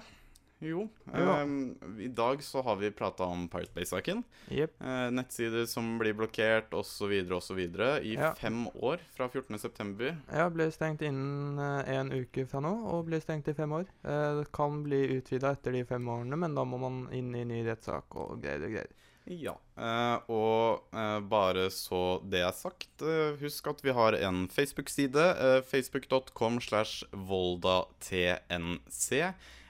Jo. 0.62 0.84
Ehm, 1.14 1.74
I 2.00 2.08
dag 2.14 2.44
så 2.46 2.62
har 2.62 2.76
vi 2.78 2.92
prata 2.94 3.24
om 3.26 3.48
Pirate 3.50 3.74
Bay-saken. 3.74 4.22
Yep. 4.54 4.76
Uh, 4.82 5.10
nettsider 5.12 5.66
som 5.66 5.96
blir 5.98 6.14
blokkert, 6.14 6.70
osv., 6.78 7.12
osv. 7.34 7.60
I 8.06 8.14
Ja. 8.14 8.30
fem 8.38 8.68
år 8.78 9.00
fra 9.18 9.26
14.9. 9.28 10.14
Ja, 10.32 10.46
ble 10.54 10.70
stengt 10.72 11.02
innen 11.02 11.58
uh, 11.60 11.82
en 11.90 12.12
uke 12.14 12.46
fra 12.46 12.62
nå, 12.62 12.76
og 12.94 13.08
ble 13.10 13.18
stengt 13.22 13.48
i 13.50 13.54
fem 13.58 13.72
år. 13.74 13.86
Uh, 14.06 14.40
det 14.44 14.52
kan 14.54 14.84
bli 14.86 15.02
utvida 15.18 15.52
etter 15.58 15.72
de 15.74 15.84
fem 15.90 16.06
årene, 16.08 16.38
men 16.38 16.54
da 16.56 16.64
må 16.64 16.78
man 16.82 17.08
inn 17.12 17.34
i 17.36 17.44
ny 17.46 17.64
rettssak 17.66 18.14
og 18.16 18.38
greier 18.44 18.62
og 18.70 18.78
greier. 18.78 18.94
Ja. 19.30 19.52
Eh, 19.78 20.18
og 20.34 20.88
eh, 20.98 21.20
bare 21.30 21.68
så 21.70 22.18
det 22.26 22.40
er 22.42 22.56
sagt, 22.58 23.04
eh, 23.06 23.36
husk 23.38 23.68
at 23.70 23.84
vi 23.86 23.94
har 23.94 24.14
en 24.18 24.48
Facebook-side. 24.50 25.26
Eh, 25.38 25.60
Facebook.com 25.62 26.58
slash 26.60 27.04
voldatnc. 27.14 28.10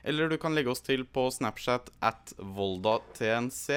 Eller 0.03 0.29
du 0.29 0.37
kan 0.41 0.55
legge 0.55 0.71
oss 0.71 0.83
til 0.85 1.05
på 1.05 1.27
Snapchat 1.31 1.91
at 2.03 2.33
voldatnc. 2.37 3.67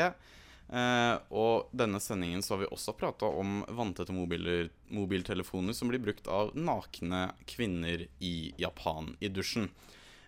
Uh, 0.64 1.20
og 1.29 1.68
denne 1.77 2.01
sendingen 2.01 2.41
så 2.43 2.55
har 2.55 2.62
vi 2.62 2.70
også 2.72 2.95
prata 2.97 3.29
om 3.29 3.59
vanntette 3.68 4.14
mobiltelefoner 4.16 5.77
som 5.77 5.91
blir 5.93 6.01
brukt 6.01 6.31
av 6.33 6.55
nakne 6.57 7.27
kvinner 7.47 8.07
i 8.25 8.55
Japan 8.59 9.12
i 9.20 9.29
dusjen. 9.29 9.68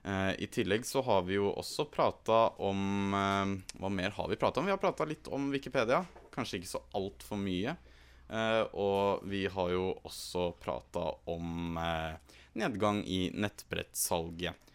Uh, 0.05 0.36
I 0.38 0.47
tillegg 0.53 0.84
så 0.86 1.01
har 1.03 1.24
vi 1.26 1.38
jo 1.38 1.49
også 1.57 1.88
prata 1.90 2.51
om 2.62 3.16
uh, 3.16 3.57
Hva 3.80 3.90
mer 3.90 4.12
har 4.14 4.28
vi 4.30 4.38
prata 4.38 4.61
om? 4.61 4.68
Vi 4.68 4.76
har 4.76 4.82
prata 4.82 5.09
litt 5.09 5.32
om 5.32 5.49
Wikipedia. 5.55 6.05
Kanskje 6.36 6.61
ikke 6.61 6.74
så 6.76 6.84
altfor 6.94 7.40
mye. 7.40 7.78
Eh, 8.28 8.62
og 8.74 9.26
vi 9.30 9.47
har 9.47 9.70
jo 9.70 9.90
også 10.07 10.51
prata 10.59 11.05
om 11.30 11.78
eh, 11.78 12.38
nedgang 12.59 13.05
i 13.07 13.28
nettbrettsalget. 13.34 14.65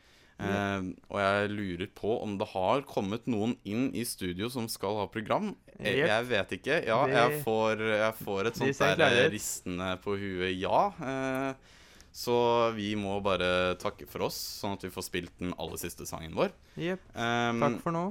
Eh, 0.42 0.88
og 1.12 1.20
jeg 1.22 1.52
lurer 1.54 1.92
på 1.98 2.16
om 2.24 2.38
det 2.40 2.48
har 2.54 2.86
kommet 2.90 3.28
noen 3.30 3.58
inn 3.68 3.90
i 3.98 4.06
studio 4.08 4.50
som 4.54 4.70
skal 4.72 4.98
ha 5.02 5.10
program. 5.12 5.54
Jeg, 5.78 6.06
jeg 6.06 6.28
vet 6.30 6.56
ikke. 6.58 6.80
Ja, 6.88 7.02
jeg 7.10 7.44
får, 7.46 7.86
jeg 7.94 8.18
får 8.22 8.50
et 8.50 8.62
sånt 8.62 8.82
der 9.02 9.06
eh, 9.26 9.30
ristende 9.34 9.94
på 10.04 10.18
huet 10.20 10.56
ja. 10.58 10.88
Eh, 11.02 11.78
så 12.12 12.36
vi 12.76 12.92
må 13.00 13.16
bare 13.24 13.78
takke 13.80 14.06
for 14.10 14.28
oss, 14.28 14.36
sånn 14.60 14.76
at 14.76 14.84
vi 14.84 14.92
får 14.92 15.08
spilt 15.08 15.38
den 15.40 15.54
aller 15.56 15.80
siste 15.80 16.08
sangen 16.10 16.36
vår. 16.36 16.52
Yep. 16.76 17.06
Um, 17.16 17.64
Takk 17.64 17.80
for 17.86 17.96
nå. 17.96 18.06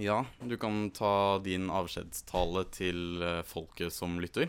Ja, 0.00 0.24
du 0.42 0.56
kan 0.58 0.88
ta 0.90 1.38
din 1.44 1.68
avskjedstale 1.70 2.64
til 2.74 3.22
eh, 3.22 3.42
folket 3.46 3.94
som 3.94 4.16
lytter. 4.22 4.48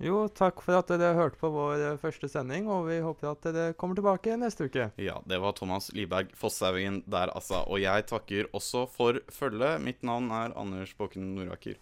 Jo, 0.00 0.22
takk 0.32 0.62
for 0.64 0.78
at 0.78 0.88
dere 0.88 1.12
hørte 1.12 1.36
på 1.36 1.50
vår 1.52 1.82
eh, 1.84 1.98
første 2.00 2.28
sending, 2.32 2.70
og 2.72 2.86
vi 2.88 3.02
håper 3.04 3.34
at 3.34 3.42
dere 3.44 3.74
kommer 3.76 3.98
tilbake 3.98 4.32
neste 4.40 4.70
uke. 4.70 4.86
Ja, 4.96 5.18
det 5.28 5.36
var 5.42 5.52
Thomas 5.58 5.90
Liberg 5.92 6.30
Fosshaugen 6.40 7.02
der, 7.04 7.28
altså. 7.36 7.60
Og 7.68 7.82
jeg 7.82 8.06
takker 8.08 8.48
også 8.56 8.86
for 8.88 9.20
følget. 9.28 9.82
Mitt 9.84 10.00
navn 10.06 10.30
er 10.32 10.56
Anders 10.56 10.94
Båken 10.96 11.34
Noraker. 11.36 11.76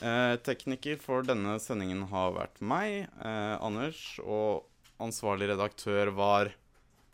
Eh, 0.00 0.34
tekniker 0.46 0.96
for 1.02 1.26
denne 1.28 1.58
sendingen 1.60 2.06
har 2.08 2.32
vært 2.38 2.56
meg, 2.64 3.04
eh, 3.20 3.54
Anders, 3.60 4.00
og 4.24 4.64
ansvarlig 5.04 5.50
redaktør 5.52 6.14
var 6.16 6.54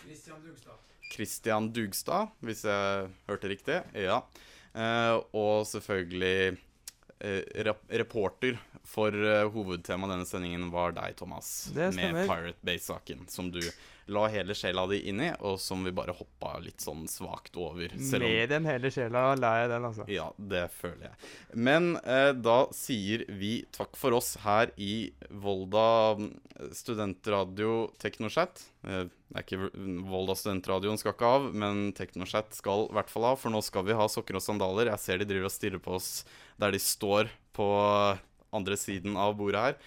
Christian 0.05 0.39
Dugstad. 0.45 0.79
Christian 1.11 1.69
Dugstad, 1.75 2.31
hvis 2.47 2.63
jeg 2.69 3.11
hørte 3.27 3.51
riktig. 3.51 3.81
Ja. 3.99 4.23
Eh, 4.71 5.19
og 5.35 5.67
selvfølgelig 5.67 6.59
eh, 7.19 7.43
rap 7.67 7.83
reporter 7.91 8.63
for 8.85 9.15
uh, 9.17 9.49
hovedtemaet 9.55 10.13
denne 10.13 10.29
sendingen 10.29 10.69
var 10.75 10.95
deg, 10.97 11.17
Thomas. 11.19 11.71
Det 11.75 11.91
med. 11.97 12.25
Pirate 12.29 12.61
Bay-saken, 12.67 13.27
som 13.33 13.51
du 13.55 13.63
la 14.07 14.27
hele 14.29 14.55
sjela 14.55 14.85
di 14.91 14.99
inn 15.09 15.21
i, 15.25 15.31
og 15.41 15.57
som 15.61 15.85
vi 15.85 15.93
bare 15.95 16.13
hoppa 16.13 16.59
litt 16.61 16.83
sånn 16.85 17.07
svakt 17.09 17.57
over. 17.57 17.93
Selv 17.97 18.29
Mer 18.29 18.53
enn 18.59 18.69
hele 18.69 18.91
sjela 18.93 19.31
la 19.39 19.53
jeg 19.63 19.71
den, 19.73 19.87
altså. 19.89 20.05
ja, 20.13 20.27
det 20.37 20.67
føler 20.77 21.07
jeg. 21.09 21.31
Men 21.57 21.95
uh, 22.05 22.33
da 22.37 22.59
sier 22.77 23.25
vi 23.33 23.57
takk 23.75 23.97
for 23.97 24.17
oss 24.19 24.35
her 24.45 24.75
i 24.77 25.09
Volda 25.31 25.87
mm, 26.21 26.31
studentradio 26.77 27.87
Teknoshat. 28.03 28.67
Uh, 28.85 29.07
det 29.33 29.41
er 29.41 29.47
ikke 29.47 29.87
Volda 30.13 30.37
studentradioen 30.39 31.01
skal 31.01 31.17
ikke 31.17 31.33
av, 31.39 31.49
men 31.57 31.89
Teknoshat 31.97 32.53
skal 32.55 32.87
i 32.91 32.99
hvert 32.99 33.11
fall 33.11 33.31
av, 33.33 33.41
for 33.41 33.55
nå 33.55 33.65
skal 33.65 33.89
vi 33.89 33.97
ha 33.97 34.11
sokker 34.11 34.37
og 34.37 34.45
sandaler. 34.45 34.93
Jeg 34.93 35.05
ser 35.07 35.25
de 35.25 35.31
driver 35.33 35.49
og 35.49 35.57
stirrer 35.57 35.83
på 35.83 35.97
oss 35.97 36.13
der 36.61 36.77
de 36.77 36.83
står 36.83 37.33
på 37.57 37.67
andre 38.55 38.79
siden 38.81 39.19
av 39.21 39.37
bordet 39.39 39.63
her. 39.67 39.79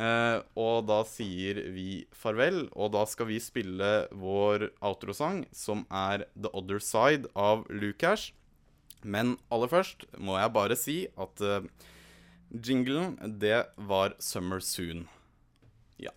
Eh, 0.00 0.38
og 0.60 0.86
da 0.88 1.00
sier 1.08 1.58
vi 1.74 2.04
farvel, 2.14 2.68
og 2.78 2.92
da 2.94 3.04
skal 3.10 3.28
vi 3.30 3.40
spille 3.42 3.90
vår 4.14 4.68
outrosang, 4.78 5.44
som 5.52 5.84
er 5.90 6.28
The 6.36 6.52
Other 6.54 6.82
Side 6.82 7.30
av 7.34 7.66
Lucash. 7.70 8.30
Men 9.02 9.36
aller 9.50 9.70
først 9.72 10.04
må 10.20 10.36
jeg 10.38 10.54
bare 10.54 10.76
si 10.78 10.98
at 11.20 11.42
eh, 11.42 11.66
jinglen, 12.50 13.16
det 13.40 13.64
var 13.76 14.14
Summer 14.22 14.62
Soon. 14.64 15.06
Ja. 16.00 16.14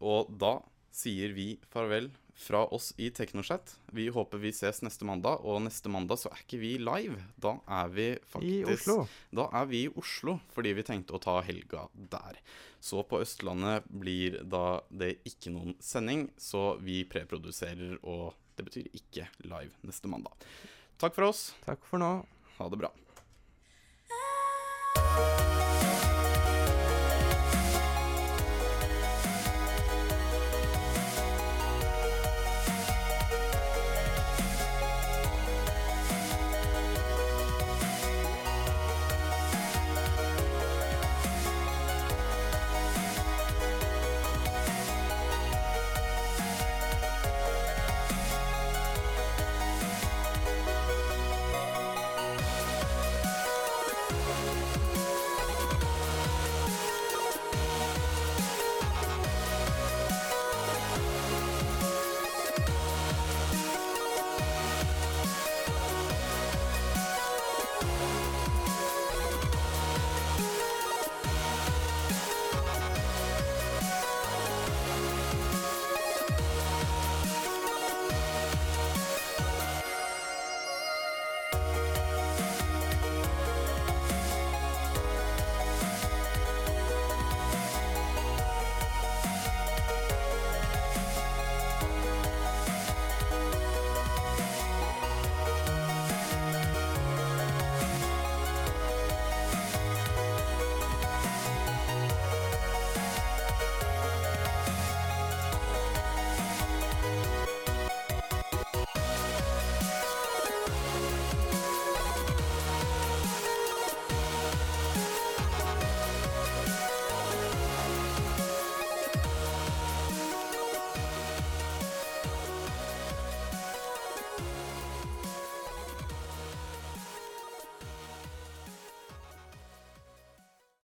Og 0.00 0.30
da 0.40 0.60
sier 0.94 1.34
vi 1.36 1.56
farvel 1.72 2.10
fra 2.36 2.66
oss 2.66 2.92
i 2.96 3.08
Teknochat. 3.10 3.76
Vi 3.96 4.08
håper 4.12 4.38
vi 4.38 4.52
ses 4.52 4.82
neste 4.84 5.08
mandag, 5.08 5.40
og 5.40 5.62
neste 5.64 5.88
mandag 5.92 6.20
så 6.20 6.30
er 6.30 6.42
ikke 6.42 6.60
vi 6.60 6.72
live. 6.78 7.16
Da 7.40 7.56
er 7.78 7.90
vi 7.94 8.06
faktisk 8.28 8.72
Oslo. 8.74 8.98
Da 9.40 9.48
er 9.56 9.70
vi 9.70 9.82
i 9.86 9.92
Oslo, 9.96 10.36
fordi 10.52 10.74
vi 10.76 10.84
tenkte 10.86 11.16
å 11.16 11.22
ta 11.22 11.38
helga 11.46 11.86
der. 11.96 12.38
Så 12.80 13.02
på 13.08 13.22
Østlandet 13.24 13.88
blir 13.88 14.42
da 14.44 14.82
det 14.90 15.16
ikke 15.26 15.54
noen 15.54 15.74
sending, 15.80 16.28
så 16.36 16.76
vi 16.82 17.02
preproduserer, 17.08 17.96
og 18.04 18.36
det 18.56 18.68
betyr 18.68 18.92
ikke 19.00 19.30
live 19.48 19.72
neste 19.88 20.12
mandag. 20.12 20.46
Takk 21.00 21.16
for 21.16 21.32
oss. 21.32 21.50
Takk 21.64 21.88
for 21.88 22.00
nå. 22.00 22.14
Ha 22.60 22.70
det 22.72 22.84
bra. 22.84 22.92
Thank 25.16 25.55